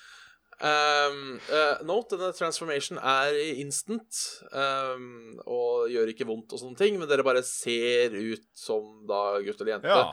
[0.58, 4.18] Um, uh, note, denne transformation er instant
[4.50, 9.20] um, og gjør ikke vondt og sånne ting, men dere bare ser ut som da
[9.46, 9.92] gutt eller jente.
[9.92, 10.08] Ja.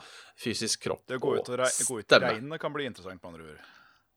[0.45, 2.29] Fysisk kropp og Det å gå ut, i stemme.
[2.29, 3.63] regnet kan bli interessant, med andre ord.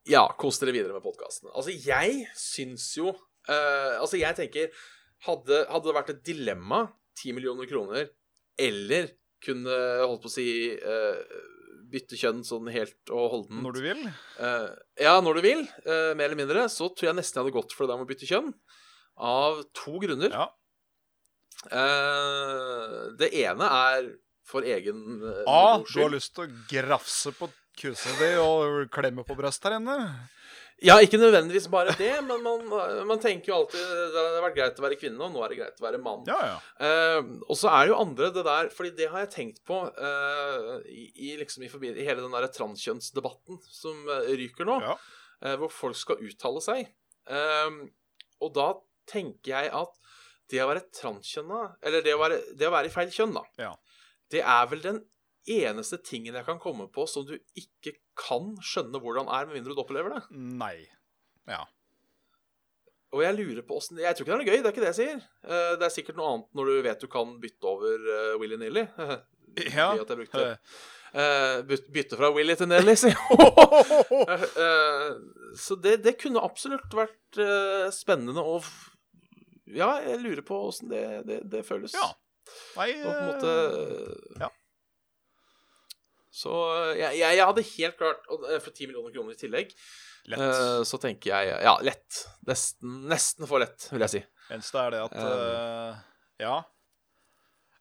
[0.08, 1.50] Ja, kos dere videre med podkasten.
[1.52, 4.72] Altså, jeg syns jo uh, Altså, jeg tenker
[5.28, 6.86] hadde, hadde det vært et dilemma,
[7.18, 8.12] 10 millioner kroner,
[8.62, 9.10] eller
[9.44, 10.48] kunne, holdt på å si
[10.78, 11.18] uh,
[11.92, 14.06] bytte kjønn sånn helt og holdent Når du vil.
[14.40, 14.70] Uh,
[15.02, 17.76] Ja, når du vil, uh, mer eller mindre, så tror jeg nesten jeg hadde gått
[17.76, 18.54] for det der med å bytte kjønn.
[19.18, 20.34] Av to grunner.
[20.34, 20.48] Ja.
[21.74, 24.12] Uh, det ene er
[24.48, 25.02] for egen
[25.50, 25.80] A.
[25.84, 29.98] Du har lyst til å grafse på kuset de og klemme på brystet her inne.
[30.86, 32.66] Ja, ikke nødvendigvis bare det, men man,
[33.10, 33.82] man tenker jo alltid
[34.14, 36.22] det har vært greit å være kvinne, og nå er det greit å være mann.
[36.30, 36.58] Ja, ja.
[36.86, 39.80] Eh, og så er det jo andre det der Fordi det har jeg tenkt på
[39.90, 44.94] eh, i, liksom i, i hele den der transkjønnsdebatten som eh, ryker nå, ja.
[45.42, 46.94] eh, hvor folk skal uttale seg.
[47.26, 47.82] Eh,
[48.46, 48.70] og da
[49.10, 49.98] tenker jeg at
[50.52, 53.44] det å være transkjønna Eller det å være, det å være i feil kjønn, da.
[53.66, 53.74] Ja.
[54.30, 55.02] Det er vel den
[55.48, 59.76] eneste tingen jeg kan komme på som du ikke kan skjønne hvordan er, med mindre
[59.76, 60.22] du opplever det.
[60.36, 60.76] Nei.
[61.48, 61.64] Ja.
[63.16, 64.84] Og jeg lurer på åssen Jeg tror ikke det er noe gøy, det er ikke
[64.84, 65.24] det jeg sier.
[65.48, 68.60] Eh, det er sikkert noe annet når du vet du kan bytte over uh, Willy
[68.62, 68.88] Nilly.
[69.58, 69.88] Ja.
[69.96, 70.42] At jeg brukte
[71.18, 73.24] Eh, eh, Bytte fra Willy til Nelly, sier jeg.
[74.68, 75.16] Eh,
[75.58, 78.60] Så det, det kunne absolutt vært eh, spennende å
[79.74, 81.96] Ja, jeg lurer på åssen det, det, det føles.
[81.98, 82.12] Ja.
[82.78, 84.52] Nei Og på en måte eh, ja.
[86.38, 89.40] Så eh, jeg, jeg, jeg hadde helt klart og, eh, For 10 millioner kroner i
[89.40, 89.72] tillegg,
[90.30, 90.44] Lett.
[90.44, 92.20] eh, så tenker jeg Ja, lett.
[92.46, 94.22] Nesten, nesten for lett, vil jeg si.
[94.54, 96.04] Eneste er det at eh,
[96.46, 96.58] Ja.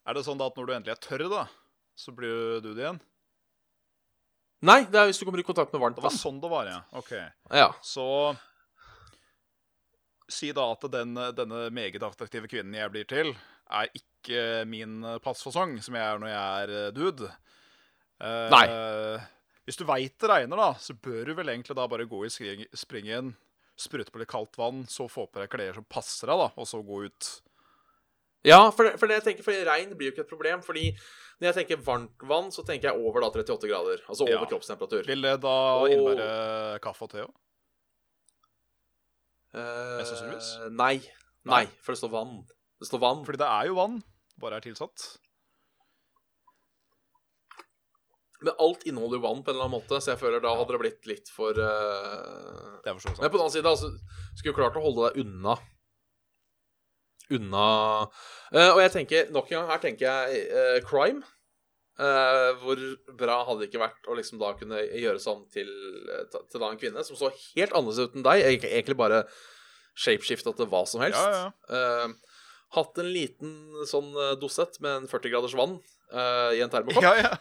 [0.07, 1.45] Er det sånn da at når du endelig er tørr, da,
[1.99, 3.01] så blir du det igjen?
[4.67, 6.19] Nei, det er hvis du kommer i kontakt med varmt Det var vann.
[6.23, 6.79] sånn det var, ja.
[6.97, 7.11] OK.
[7.53, 7.67] Ja.
[7.85, 8.07] Så
[10.33, 13.29] Si da at den, denne meget attraktive kvinnen jeg blir til,
[13.71, 17.29] er ikke min passfasong, som jeg er når jeg er dude.
[18.21, 18.67] Eh, Nei.
[19.67, 22.31] Hvis du veit det regner, da, så bør du vel egentlig da bare gå i
[22.31, 23.35] springen,
[23.77, 26.67] sprute på litt kaldt vann, så få på deg klær som passer deg, da, og
[26.71, 27.31] så gå ut.
[28.47, 30.61] Ja, for det, for det jeg tenker, for regn blir jo ikke et problem.
[30.63, 30.93] Fordi
[31.41, 34.05] når jeg tenker varmt vann, så tenker jeg over da 38 grader.
[34.07, 34.47] Altså over Ja.
[34.47, 35.03] kroppstemperatur.
[35.09, 37.33] Vil det da Og- innebære kaffe og te òg?
[39.57, 40.71] Eh, sannsynligvis?
[40.71, 41.01] nei.
[41.47, 42.45] Nei, for det står vann.
[42.81, 43.25] Det står vann.
[43.25, 44.03] Fordi det er jo vann,
[44.39, 45.19] bare er tilsatt.
[48.45, 50.75] Men alt inneholder jo vann på en eller annen måte, så jeg føler da hadde
[50.75, 52.77] det blitt litt for uh...
[52.85, 53.89] Det er for så Men på den annen side, altså,
[54.37, 55.57] skulle klart å holde deg unna
[57.33, 57.69] Unna
[58.07, 61.25] uh, Og jeg tenker, nok en gang, her tenker jeg uh, crime.
[61.97, 62.77] Hvor
[63.17, 65.71] bra hadde det ikke vært å liksom da kunne gjøre sånn til,
[66.29, 69.23] til da en kvinne som så helt annerledes ut enn deg, egentlig- bare
[69.97, 71.17] shapeshifta til hva som helst.
[71.17, 72.11] Ja, ja.
[72.77, 73.57] Hatt en liten
[73.89, 75.79] sånn dosett med en 40 graders vann
[76.53, 77.01] i en termokopp.
[77.01, 77.33] Ja, ja.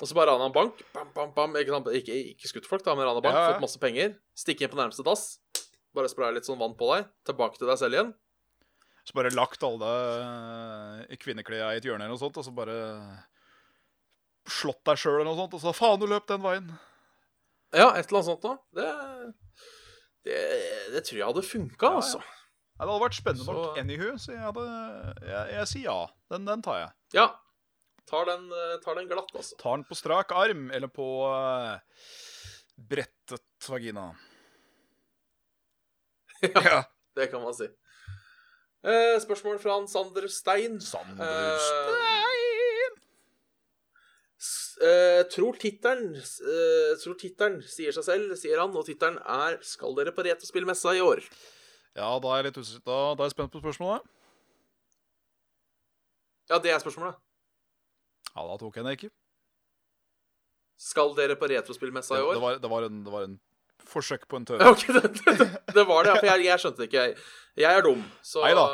[0.00, 0.80] Og så bare rana en bank.
[0.94, 1.56] Bam, bam, bam.
[1.60, 3.36] Ikke, ikke, ikke skutt folk, da, men rana bank.
[3.36, 3.52] Ja, ja.
[3.54, 4.14] Fått masse penger.
[4.38, 5.26] Stikke inn på nærmeste dass.
[5.96, 7.10] Bare spraye litt sånn vann på deg.
[7.28, 8.12] Tilbake til deg selv igjen.
[9.04, 12.76] Så bare lagt alle uh, kvinneklærne i et hjørne eller noe sånt, og så bare
[14.50, 16.68] slått deg sjøl eller noe sånt, og så faen, du løp den veien.
[17.74, 18.58] Ja, et eller annet sånt noe.
[18.76, 18.86] Det,
[20.26, 20.38] det,
[20.94, 22.00] det tror jeg hadde funka, ja.
[22.00, 22.20] altså.
[22.20, 24.66] Ja, det hadde vært spennende Så- nok anywho, så jeg, hadde,
[25.28, 25.98] jeg, jeg sier ja.
[26.32, 26.92] Den, den tar jeg.
[27.18, 27.26] Ja.
[28.10, 29.56] Tar den, eh, tar den glatt, altså.
[29.60, 31.78] Tar den på strak arm eller på uh,
[32.76, 34.10] brettet vagina.
[36.40, 36.60] Ja.
[36.64, 36.76] Ja.
[37.14, 37.66] Det kan man si.
[38.80, 40.78] Uh, spørsmål fra han Sander Stein.
[40.80, 42.96] Sander Stein.
[44.80, 46.14] Uh, tror tittelen
[47.02, 51.04] Tror tittelen sier seg selv, sier han, og tittelen er 'Skal dere på retrospillmessa i
[51.04, 51.28] år'?
[51.92, 52.86] Ja, da er jeg litt usikker.
[52.88, 54.08] Da, da er jeg spent på spørsmålet.
[56.48, 57.20] Ja, det er spørsmålet.
[58.34, 59.12] Ja, da tok jeg den ikke.
[60.80, 62.34] Skal dere på retrospillmessa i år?
[62.36, 63.36] det, var, det, var en, det var en
[63.90, 64.64] forsøk på en tøv.
[64.72, 67.04] Okay, det, det, det var det, ja, for jeg, jeg skjønte det ikke.
[67.04, 67.28] Jeg,
[67.60, 68.66] jeg er dum, så Neida.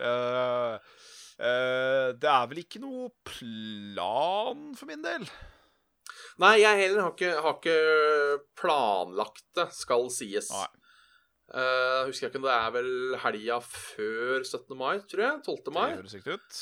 [0.00, 0.98] Uh,
[1.42, 5.28] uh, det er vel ikke noe plan for min del.
[6.40, 7.80] Nei, jeg heller har ikke, har ikke
[8.56, 10.48] planlagt det, skal sies.
[10.54, 10.68] Nei.
[11.50, 12.92] Eh, husker jeg ikke det er vel
[13.24, 14.76] helga før 17.
[14.78, 15.40] mai, tror jeg.
[15.48, 15.72] 12.
[15.74, 15.88] mai.
[15.90, 16.60] Det høres riktig ut.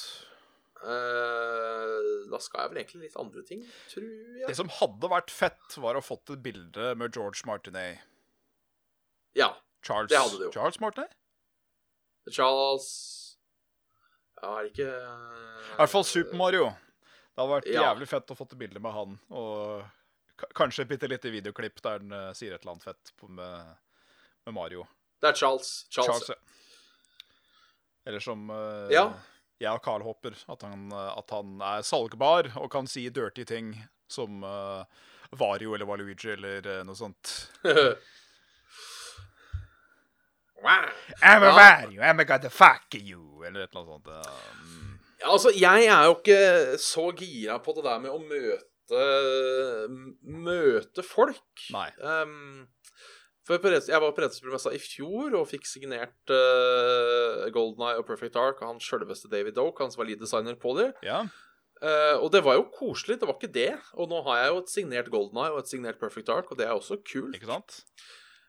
[0.78, 4.46] Eh, da skal jeg vel egentlig litt andre ting, tror jeg.
[4.46, 8.04] Det som hadde vært fett, var å fått et bilde med George Martinet.
[9.34, 9.52] Ja.
[9.82, 10.52] Charles, Det hadde det jo.
[10.54, 11.14] Charles Martinet?
[12.30, 12.88] Charles
[14.42, 16.66] Ja, er det ikke I hvert fall Super Mario.
[16.68, 17.82] Det hadde vært Ja.
[17.88, 19.84] jævlig fett å få et bilde med han, og
[20.54, 23.76] kanskje et bitte lite videoklipp der han uh, sier et eller annet fett på, med,
[24.46, 24.86] med Mario.
[25.20, 25.86] Det er Charles.
[25.90, 26.26] Charles.
[26.26, 26.34] Charles, ja.
[28.06, 29.08] Eller som uh, Ja.
[29.58, 33.44] Jeg og Carl håper, at han, eh, at han er salgbar og kan si dirty
[33.48, 33.72] ting
[34.08, 34.84] som uh,
[35.36, 37.34] Vario eller Valuigi eller uh, noe sånt.
[40.62, 40.88] wow.
[41.22, 41.56] I'm a Ja.
[41.58, 44.06] Vario, I'm a gonna fuck you, eller et eller annet sånt.
[44.06, 44.40] ja.
[44.62, 44.94] Mm.
[45.18, 48.68] Ja, altså, jeg er jo ikke så gira på det der med å møte
[50.22, 51.64] Møte folk.
[51.74, 51.90] Nei.
[52.00, 52.62] Um,
[53.48, 58.36] for jeg var på Redspromessa i fjor og fikk signert uh, Golden Eye og Perfect
[58.36, 60.90] Dark av han sjølveste David Doke, han som var lead designer på det.
[61.06, 61.22] Ja.
[61.78, 63.70] Uh, og det var jo koselig, det var ikke det.
[63.96, 66.60] Og nå har jeg jo et signert Golden Eye og et signert Perfect Dark, og
[66.60, 67.36] det er også kult.
[67.38, 67.80] Ikke sant?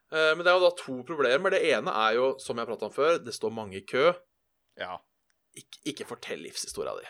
[0.09, 1.53] Uh, men det er jo da to problemer.
[1.53, 4.09] Det ene er jo, som jeg prata om før, det står mange i kø.
[4.79, 4.97] Ja.
[5.57, 7.07] Ikke, ikke fortell livshistoria di.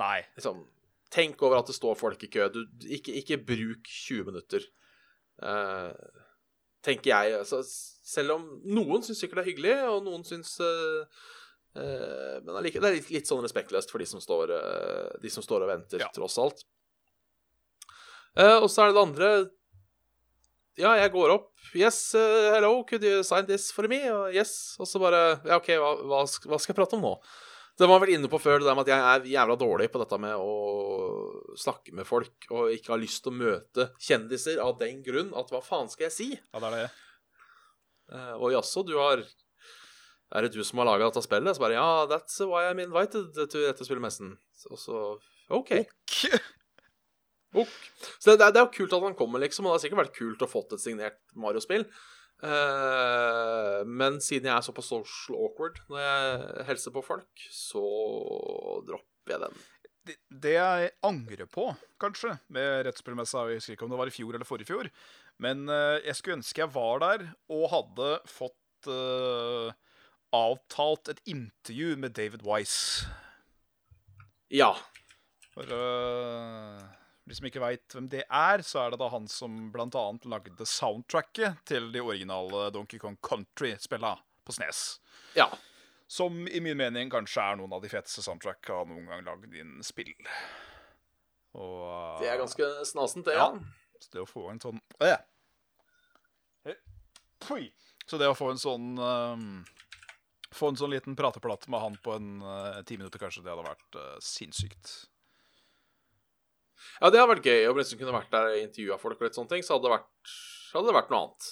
[0.00, 0.18] Nei.
[0.36, 0.64] Liksom,
[1.12, 2.48] tenk over at det står folk i kø.
[2.54, 4.66] Du, ikke, ikke bruk 20 minutter.
[5.42, 5.92] Eh,
[6.84, 7.38] tenker jeg.
[7.40, 7.60] Altså,
[8.10, 11.04] selv om noen syns sikkert det er hyggelig, og noen syns uh,
[11.76, 15.32] uh, Men allikevel, det er litt, litt sånn respektløst for de som står, uh, de
[15.32, 16.10] som står og venter, Ja.
[16.14, 16.64] tross alt.
[18.40, 19.28] Og så er det det andre
[20.78, 21.48] Ja, jeg går opp.
[21.74, 23.98] Yes, hello, could you sign this for me?
[24.08, 24.76] Og yes.
[24.78, 27.16] Og så bare Ja, OK, hva, hva skal jeg prate om nå?
[27.80, 30.00] Det var vel inne på før, det der med at jeg er jævla dårlig på
[30.02, 30.50] dette med å
[31.58, 35.50] snakke med folk, og ikke har lyst til å møte kjendiser av den grunn at
[35.52, 36.28] hva faen skal jeg si?
[36.36, 36.90] Ja, det er det.
[38.10, 39.22] Uh, og jaså, du har
[40.34, 41.56] Er det du som har laga dette spillet?
[41.56, 44.36] Så bare ja, that's why I'm invited to dette spillemessen.
[44.70, 45.02] Og så
[45.50, 45.74] OK.
[45.90, 46.16] Ok.
[48.22, 50.18] Så det, det er jo kult at han kommer, liksom, og det har sikkert vært
[50.20, 51.82] kult å fått et signert Mario-spill.
[52.40, 57.82] Uh, men siden jeg er såpass social awkward når jeg hilser på folk, så
[58.86, 59.58] dropper jeg den.
[60.08, 61.66] Det, det jeg angrer på,
[62.00, 64.90] kanskje, med rettsspillmessa Jeg husker ikke om det var i fjor eller forrige fjor.
[65.40, 69.72] Men eh, jeg skulle ønske jeg var der og hadde fått uh,
[70.36, 73.08] avtalt et intervju med David Wise.
[74.52, 74.72] Ja.
[75.54, 76.80] For uh,
[77.28, 80.04] de som ikke veit hvem det er, så er det da han som bl.a.
[80.32, 85.00] lagde soundtracket til de originale Donkey Kong Country-spilla på Snes.
[85.36, 85.48] Ja.
[86.10, 89.84] Som i min mening kanskje er noen av de feteste soundtracka noen gang lagd innen
[89.86, 90.10] spill.
[91.54, 93.36] Og uh, Det er ganske snasent, det.
[93.38, 93.52] Ja.
[93.54, 94.00] Ja.
[94.00, 95.20] Så det å få en sånn øh.
[98.10, 99.44] Så det å få en sånn um,
[100.56, 103.68] Få en sånn liten prateplate med han på en uh, ti minutter, kanskje, det hadde
[103.68, 104.90] vært uh, sinnssykt.
[106.98, 109.38] ja, det hadde vært gøy om liksom kunne vært der og intervjua folk og litt
[109.38, 109.62] sånne ting.
[109.62, 110.34] Så hadde det vært,
[110.74, 111.50] hadde det vært noe annet.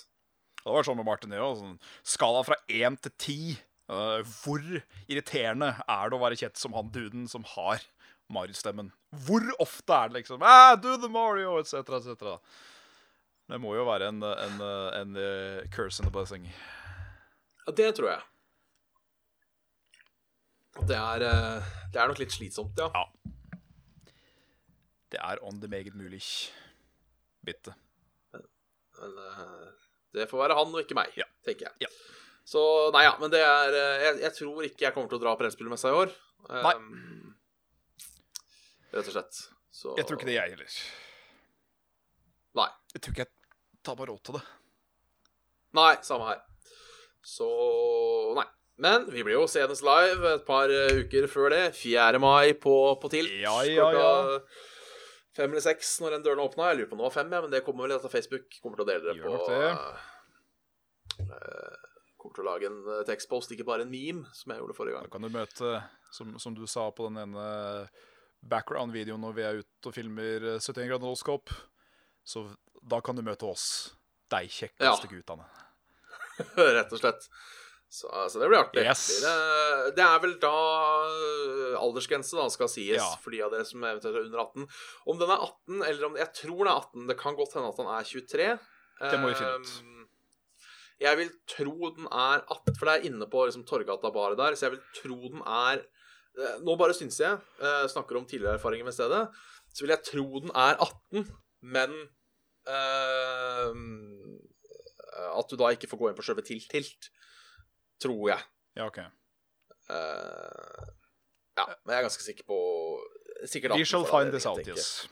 [0.59, 1.53] Det hadde vært sånn med Martin Neo.
[1.61, 1.79] Sånn,
[2.17, 3.41] skala fra én til ti.
[3.89, 4.61] Eh, hvor
[5.09, 7.81] irriterende er det å være kjent som han duden som har
[8.33, 8.91] Mario-stemmen?
[9.25, 12.35] Hvor ofte er det liksom ah, Do the Mario, etc., etc.
[13.49, 16.45] Det må jo være en, en, en, en curse and a blessing.
[17.65, 18.27] Ja, det tror jeg.
[20.89, 22.91] Det er, eh, det er nok litt slitsomt, ja.
[22.95, 23.07] Ja.
[25.09, 26.21] Det er on the meget mulig.
[27.47, 27.73] Bitte.
[28.37, 28.45] Men
[28.99, 29.15] men
[30.13, 31.25] det får være han og ikke meg, Ja.
[31.47, 31.87] tenker jeg.
[31.89, 32.18] Ja.
[32.49, 32.61] Så
[32.95, 35.35] nei ja, men det er eh, jeg, jeg tror ikke jeg kommer til å dra
[35.37, 36.13] på Rettspillmessa i år.
[36.49, 36.75] Nei.
[36.79, 37.35] Um,
[38.95, 39.41] rett og slett.
[39.79, 40.79] Så Jeg tror ikke det, jeg heller.
[42.59, 42.69] Nei.
[42.95, 43.35] Jeg tror ikke jeg
[43.85, 44.45] tar meg råd til det.
[45.77, 46.41] Nei, samme her.
[47.29, 47.49] Så
[48.39, 48.47] nei.
[48.79, 51.63] Men vi blir jo senest live et par eh, uker før det.
[51.77, 52.21] 4.
[52.23, 53.33] mai på, på Tilt.
[53.43, 54.39] Ja, ja, ja.
[55.37, 56.71] Fem eller seks når den døren åpna.
[56.71, 58.47] Jeg lurer på om det var fem, ja, men det kommer vel etter Facebook.
[58.63, 59.69] Kommer til å dele det Gjør på det.
[61.27, 61.88] eh,
[62.19, 64.99] Kommer til å lage en eh, tekstpost, ikke bare en meme, som jeg gjorde forrige
[64.99, 65.07] gang.
[65.07, 65.75] Da kan du møte,
[66.15, 67.45] som, som du sa på den ene
[68.49, 71.55] background-videoen når vi er ute og filmer eh, 71 grader nålskap,
[72.29, 72.45] så
[72.89, 73.69] da kan du møte oss.
[74.31, 75.47] De kjekkeste guttene.
[76.77, 77.25] Rett og slett.
[77.89, 78.83] Så, altså, det blir artig.
[78.85, 79.07] Yes.
[79.25, 80.51] Det, det er vel da
[81.09, 83.07] øh, aldersgrense da skal sies, Ja.
[83.23, 84.67] for de av dere som eventuelt er under 18.
[85.09, 87.07] Om den er 18, eller om Jeg tror den er 18.
[87.09, 88.51] Det kan godt hende at den er 23.
[88.99, 89.73] Det må vi finne ut.
[90.99, 94.67] Jeg vil tro den er 18, for det er inne på liksom, Torgata-baret der, så
[94.67, 98.89] jeg vil tro den er eh, Nå bare syns jeg, eh, snakker om tidligere erfaringer
[98.89, 99.29] med stedet,
[99.75, 101.29] så vil jeg tro den er 18,
[101.77, 101.95] men
[102.67, 104.39] ehm,
[105.39, 107.11] At du da ikke får gå inn på sjølve tilt-tilt,
[108.03, 108.43] tror jeg.
[108.79, 108.99] Ja, OK.
[108.99, 110.83] Eh,
[111.59, 112.59] ja, men jeg er ganske sikker på
[113.49, 115.09] Sikkert We 18 shall for find det, this jeg out, yes.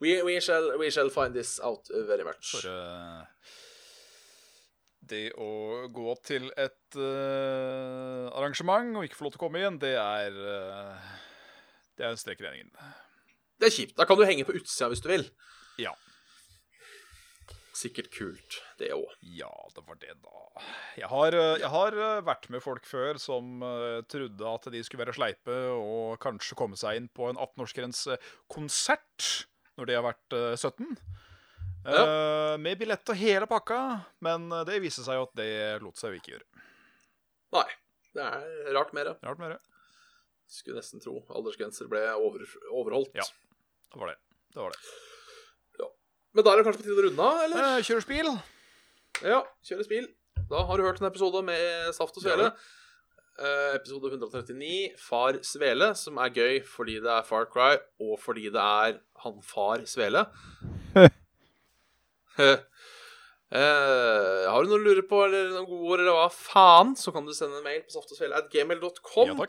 [0.00, 2.50] We, we, shall, we shall find this out uh, very much.
[2.52, 3.24] For eh,
[5.04, 9.80] Det å gå til et uh, arrangement og ikke få lov til å komme igjen,
[9.82, 11.10] det er uh,
[11.94, 12.72] Det er en strek i regningen.
[13.60, 13.96] Det er kjipt.
[13.98, 15.24] Da kan du henge på utsida hvis du vil.
[15.82, 15.92] Ja.
[17.74, 19.10] Sikkert kult, det òg.
[19.34, 20.30] Ja, det var det, da.
[20.98, 23.64] Jeg har, eh, jeg har vært med folk før som
[24.06, 29.46] trodde at de skulle være sleipe og kanskje komme seg inn på en 18-årsgrensekonsert
[29.78, 30.96] når de har vært eh, 17.
[31.84, 33.78] Eh, med billett og hele pakka,
[34.24, 35.48] men eh, det viste seg jo at det
[35.84, 36.66] lot seg jo ikke gjøre.
[37.58, 37.68] Nei.
[38.14, 39.16] Det er rart mer.
[39.26, 39.58] Rart med det.
[40.46, 43.16] Skulle nesten tro aldersgrenser ble over, overholdt.
[43.18, 43.26] Ja.
[43.90, 44.20] Det var det.
[44.54, 44.80] Det var det.
[46.34, 47.60] Men da er det kanskje på tide å runde av, eller?
[47.62, 48.30] Eh, kjører spil.
[49.22, 50.08] Ja, kjøre bil.
[50.50, 52.48] Da har du hørt en episode med Saft og Svele.
[53.38, 58.48] Eh, episode 139, Far Svele, som er gøy fordi det er Far Cry, og fordi
[58.54, 60.24] det er han far Svele.
[63.54, 67.12] Eh, har du noe å lure på, eller noen gode ord, eller hva faen, så
[67.14, 69.30] kan du sende en mail på saftogsvele.gmail.com.
[69.30, 69.46] Ja.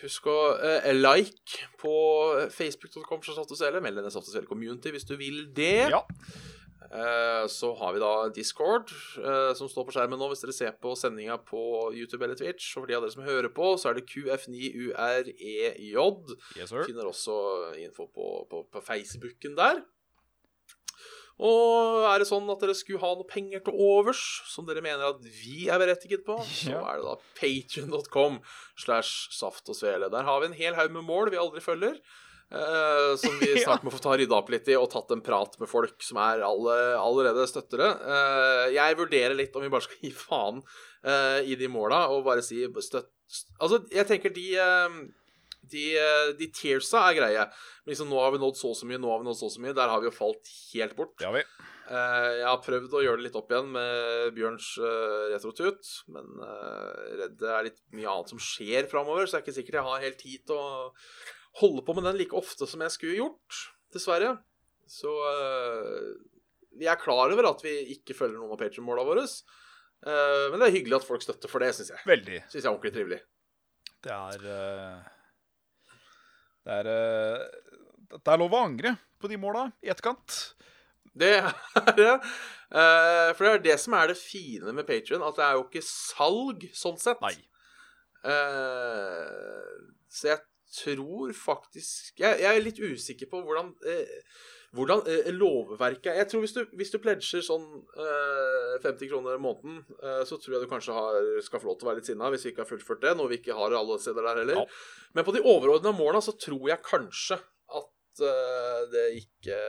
[0.00, 1.92] Husk å uh, like på
[2.50, 5.92] facebook.com, eller meld deg i Saftasfjell Community hvis du vil det.
[5.94, 6.02] Ja.
[6.94, 10.74] Eh, Så har vi da Discord, eh, som står på skjermen nå hvis dere ser
[10.78, 11.62] på sendinga på
[11.96, 12.74] YouTube eller Twitch.
[12.76, 15.32] Og for de av dere som hører på, så er det QF9UREJ.
[16.58, 16.84] Yes, sir.
[16.86, 17.38] Finner også
[17.80, 19.82] info på, på, på Facebooken der.
[21.42, 25.08] Og er det sånn at dere skulle ha noe penger til overs, som dere mener
[25.08, 28.38] at vi er berettiget på, så er det da patrion.com
[28.78, 30.12] slash saft og svele.
[30.12, 31.98] Der har vi en hel haug med mål vi aldri følger.
[32.54, 35.56] Uh, som vi snart må få ta rydda opp litt i, og tatt en prat
[35.58, 37.88] med folk som er alle, allerede støttere.
[38.04, 42.26] Uh, jeg vurderer litt om vi bare skal gi faen uh, i de måla, og
[42.28, 43.10] bare si støtt
[43.58, 44.96] Altså, jeg tenker de eh,
[45.70, 47.46] de, eh, de tearsa er greie.
[47.84, 49.48] Men liksom, nå har vi nådd så og så mye, nå har vi nådd så
[49.48, 49.76] og så mye.
[49.76, 51.16] Der har vi jo falt helt bort.
[51.24, 51.44] Har vi.
[51.84, 56.30] Eh, jeg har prøvd å gjøre det litt opp igjen med Bjørns uh, retrotut, men
[57.20, 59.88] redd det er litt mye annet som skjer framover, så det er ikke sikkert jeg
[59.90, 60.88] har helt tid til å
[61.60, 63.60] holde på med den like ofte som jeg skulle gjort,
[63.94, 64.32] dessverre.
[64.90, 66.08] Så eh,
[66.78, 69.24] vi er klar over at vi ikke følger noen av Patreon-måla våre.
[69.24, 72.04] Eh, men det er hyggelig at folk støtter for det, syns jeg.
[72.08, 72.40] Veldig.
[72.48, 73.20] Synes jeg er ordentlig trivelig.
[74.04, 75.12] Det er eh,
[76.64, 77.46] Det er eh,
[78.14, 80.38] Det er lov å angre på de måla i etterkant.
[81.14, 82.12] Det er det.
[82.74, 85.66] Eh, for det er det som er det fine med Patrion, at det er jo
[85.68, 87.20] ikke salg sånn sett.
[87.22, 87.36] Nei.
[88.24, 89.74] Eh,
[90.08, 90.40] så jeg
[90.74, 93.68] tror faktisk Jeg, jeg er litt usikker på hvordan,
[94.74, 96.20] hvordan eh, lovverket er.
[96.22, 100.38] Jeg tror hvis du, hvis du pledger sånn eh, 50 kroner i måneden, eh, så
[100.40, 102.54] tror jeg du kanskje har, skal få lov til å være litt sinna hvis vi
[102.54, 104.64] ikke har fullført det, noe vi ikke har alle steder der heller.
[104.64, 105.12] Ja.
[105.18, 107.38] Men på de overordna måla så tror jeg kanskje
[107.80, 109.60] at eh, det ikke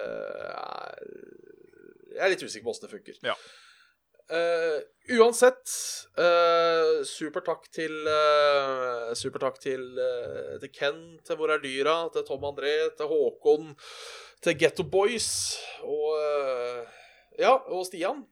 [0.56, 1.06] er
[2.16, 3.22] Jeg er litt usikker på åssen det funker.
[3.28, 3.38] Ja.
[4.26, 4.82] Uh,
[5.20, 5.70] uansett,
[6.18, 9.84] uh, super takk til uh, Super takk til,
[10.64, 13.76] til Ken, til Hvor er dyra, til Tom André, til Håkon,
[14.44, 15.28] til Getto Boys
[15.84, 17.02] og eh,
[17.40, 18.24] Ja, og Stian.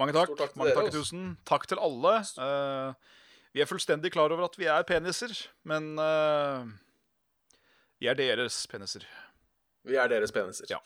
[0.00, 0.32] Mange takk.
[0.32, 1.02] Stor takk Mange takk altså.
[1.04, 1.26] tusen.
[1.46, 2.14] Takk til alle.
[2.34, 3.20] Uh,
[3.54, 5.30] vi er fullstendig klar over at vi er peniser,
[5.62, 6.66] men uh,
[8.02, 9.06] vi er deres peniser.
[9.86, 10.66] Vi er deres peniser.
[10.72, 10.80] Ja.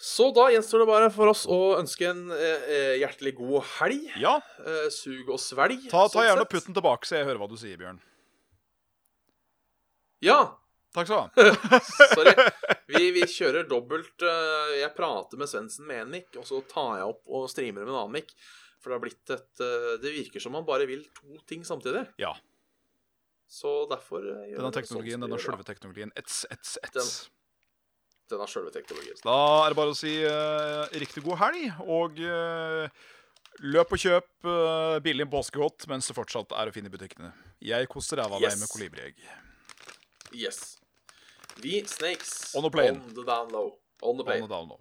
[0.00, 4.08] Så da gjenstår det bare for oss å ønske en eh, hjertelig god helg.
[4.20, 5.84] Ja, Eh, sug og svelg.
[5.88, 8.00] ta, ta sånn gjerne putt den tilbake, så jeg hører hva du sier, Bjørn.
[10.24, 10.40] Ja,
[10.94, 11.80] Takk skal du ha.
[12.14, 12.34] sorry.
[12.90, 16.98] Vi, vi kjører dobbelt eh, Jeg prater med Svendsen med en mic, og så tar
[17.00, 18.34] jeg opp og streamer med en annen mic.
[18.82, 22.02] For det har blitt et eh, Det virker som man bare vil to ting samtidig.
[22.20, 22.34] Ja.
[23.48, 26.12] Så derfor eh, gjør Denne teknologien, sånn som vi denne sjølve teknologien.
[26.20, 27.14] Ets, ets, Den- ets.
[28.32, 29.18] Denne sjølve teknologien.
[29.24, 29.34] Da
[29.66, 33.02] er det bare å si uh, riktig god helg, og uh,
[33.68, 37.34] løp og kjøp uh, billig påskegodt mens det fortsatt er å finne i butikkene.
[37.60, 38.56] Jeg koser ræva av Yes.
[38.56, 39.20] meg med kolibriegg.
[40.32, 40.62] Yes.
[41.60, 43.00] Vi Snakes On the plane.
[43.00, 43.78] on the down low.
[44.02, 44.80] On the On the down low.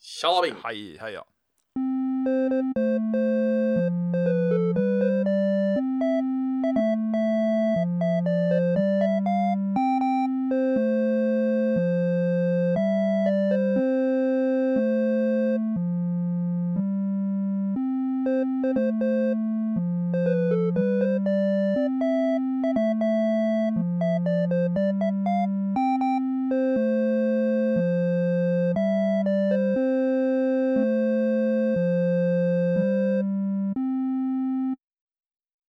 [0.00, 0.56] Tjalabing.
[0.62, 1.22] Hei, heia.